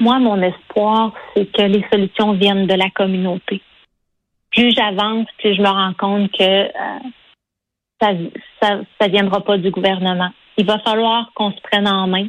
Moi, 0.00 0.18
mon 0.20 0.40
espoir, 0.42 1.12
c'est 1.34 1.50
que 1.50 1.62
les 1.62 1.84
solutions 1.92 2.32
viennent 2.34 2.66
de 2.66 2.74
la 2.74 2.88
communauté. 2.90 3.60
Plus 4.52 4.72
j'avance, 4.74 5.26
plus 5.38 5.54
je 5.56 5.60
me 5.60 5.68
rends 5.68 5.94
compte 5.94 6.30
que 6.32 6.44
euh, 6.44 6.98
ça, 8.00 8.10
ça, 8.62 8.80
ça 9.00 9.08
viendra 9.08 9.40
pas 9.44 9.58
du 9.58 9.70
gouvernement. 9.70 10.30
Il 10.56 10.66
va 10.66 10.78
falloir 10.80 11.30
qu'on 11.34 11.50
se 11.50 11.60
prenne 11.62 11.88
en 11.88 12.06
main. 12.06 12.28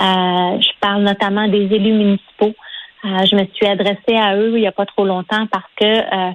Euh, 0.00 0.60
je 0.60 0.80
parle 0.80 1.02
notamment 1.02 1.46
des 1.48 1.62
élus 1.62 1.92
municipaux. 1.92 2.54
Euh, 3.04 3.24
je 3.30 3.36
me 3.36 3.44
suis 3.54 3.66
adressée 3.66 4.16
à 4.16 4.36
eux 4.36 4.52
il 4.56 4.60
n'y 4.60 4.66
a 4.66 4.72
pas 4.72 4.86
trop 4.86 5.04
longtemps 5.04 5.46
parce 5.52 5.70
que 5.78 5.84
euh, 5.84 6.32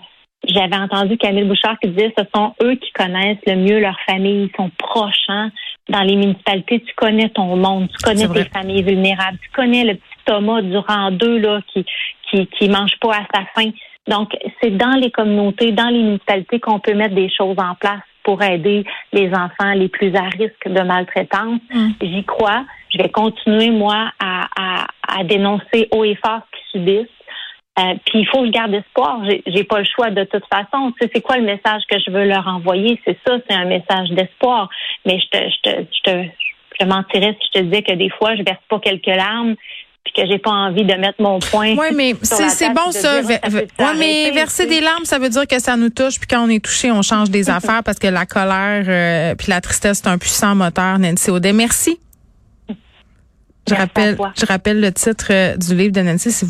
j'avais 0.47 0.75
entendu 0.77 1.17
Camille 1.17 1.43
Bouchard 1.45 1.77
qui 1.79 1.89
disait 1.89 2.13
ce 2.17 2.23
sont 2.33 2.53
eux 2.63 2.75
qui 2.75 2.91
connaissent 2.93 3.38
le 3.47 3.55
mieux 3.55 3.79
leur 3.79 3.97
famille. 4.07 4.45
Ils 4.51 4.55
sont 4.55 4.71
proches. 4.77 5.25
hein. 5.29 5.51
Dans 5.89 6.01
les 6.01 6.15
municipalités, 6.15 6.81
tu 6.81 6.93
connais 6.95 7.29
ton 7.29 7.55
monde, 7.55 7.89
tu 7.89 7.97
connais 8.03 8.27
tes 8.27 8.45
familles 8.45 8.83
vulnérables, 8.83 9.39
tu 9.41 9.49
connais 9.49 9.83
le 9.83 9.95
petit 9.95 10.03
Thomas 10.25 10.61
du 10.61 10.77
rang 10.77 11.09
2 11.11 11.39
là, 11.39 11.59
qui, 11.73 11.83
qui, 12.29 12.45
qui 12.45 12.69
mange 12.69 12.95
pas 13.01 13.15
à 13.15 13.25
sa 13.33 13.45
faim. 13.55 13.71
Donc, 14.07 14.31
c'est 14.61 14.69
dans 14.77 14.93
les 14.99 15.09
communautés, 15.09 15.71
dans 15.71 15.88
les 15.89 16.03
municipalités 16.03 16.59
qu'on 16.59 16.79
peut 16.79 16.93
mettre 16.93 17.15
des 17.15 17.29
choses 17.35 17.57
en 17.57 17.73
place 17.75 18.01
pour 18.23 18.41
aider 18.43 18.85
les 19.13 19.29
enfants 19.33 19.73
les 19.73 19.88
plus 19.89 20.15
à 20.15 20.23
risque 20.25 20.67
de 20.67 20.81
maltraitance. 20.81 21.59
Mm. 21.73 21.88
J'y 22.01 22.23
crois. 22.23 22.65
Je 22.91 22.99
vais 22.99 23.09
continuer, 23.09 23.71
moi, 23.71 24.11
à, 24.19 24.47
à, 24.59 24.88
à 25.07 25.23
dénoncer 25.23 25.88
haut 25.91 26.03
et 26.03 26.15
fort 26.23 26.41
ce 26.53 26.59
subissent. 26.71 27.07
Euh, 27.79 27.93
puis 28.05 28.19
il 28.19 28.27
faut 28.27 28.41
que 28.41 28.47
je 28.47 28.51
garde 28.51 28.73
espoir. 28.73 29.21
J'ai, 29.25 29.63
pas 29.63 29.79
le 29.79 29.85
choix 29.85 30.09
de 30.09 30.23
toute 30.25 30.43
façon. 30.51 30.91
Tu 30.91 31.05
sais, 31.05 31.11
c'est 31.13 31.21
quoi 31.21 31.38
le 31.38 31.43
message 31.43 31.83
que 31.89 31.97
je 31.99 32.11
veux 32.11 32.25
leur 32.25 32.45
envoyer? 32.47 32.99
C'est 33.05 33.17
ça, 33.25 33.38
c'est 33.47 33.55
un 33.55 33.65
message 33.65 34.09
d'espoir. 34.09 34.69
Mais 35.05 35.19
je 35.19 35.27
te, 35.27 35.38
je 35.38 35.61
te, 35.61 35.85
je 35.85 36.11
te, 36.11 36.23
je 36.73 36.85
te 36.85 36.85
mentirais 36.85 37.38
si 37.39 37.49
je 37.53 37.59
te 37.59 37.63
disais 37.65 37.83
que 37.83 37.93
des 37.93 38.09
fois, 38.09 38.35
je 38.35 38.43
verse 38.43 38.59
pas 38.69 38.79
quelques 38.79 39.05
larmes 39.07 39.55
puis 40.03 40.13
que 40.13 40.29
j'ai 40.29 40.39
pas 40.39 40.51
envie 40.51 40.85
de 40.85 40.93
mettre 40.93 41.21
mon 41.21 41.39
point. 41.39 41.75
Oui, 41.77 41.88
mais 41.93 42.15
c'est 42.21 42.73
bon 42.73 42.91
ça. 42.91 43.21
dire, 43.21 43.39
ouais, 43.43 43.67
mais 43.97 44.31
verser 44.31 44.65
des 44.65 44.81
larmes, 44.81 45.05
ça 45.05 45.19
veut 45.19 45.29
dire 45.29 45.45
que 45.45 45.59
ça 45.59 45.75
nous 45.75 45.89
touche. 45.89 46.17
Puis 46.19 46.27
quand 46.27 46.45
on 46.45 46.49
est 46.49 46.63
touché, 46.63 46.91
on 46.91 47.01
change 47.01 47.29
des 47.29 47.49
affaires 47.49 47.83
parce 47.83 47.99
que 47.99 48.07
la 48.07 48.25
colère 48.25 48.85
euh, 48.88 49.35
puis 49.35 49.49
la 49.49 49.61
tristesse, 49.61 50.01
c'est 50.03 50.09
un 50.09 50.17
puissant 50.17 50.55
moteur. 50.55 50.99
Nancy 50.99 51.29
Audet, 51.29 51.53
merci. 51.53 51.99
Je 53.67 53.75
Merci 53.75 53.88
rappelle, 53.88 54.17
je 54.35 54.45
rappelle 54.47 54.81
le 54.81 54.91
titre 54.91 55.27
euh, 55.29 55.55
du 55.55 55.75
livre 55.75 55.91
de 55.91 56.01
Nancy. 56.01 56.32
Si 56.32 56.45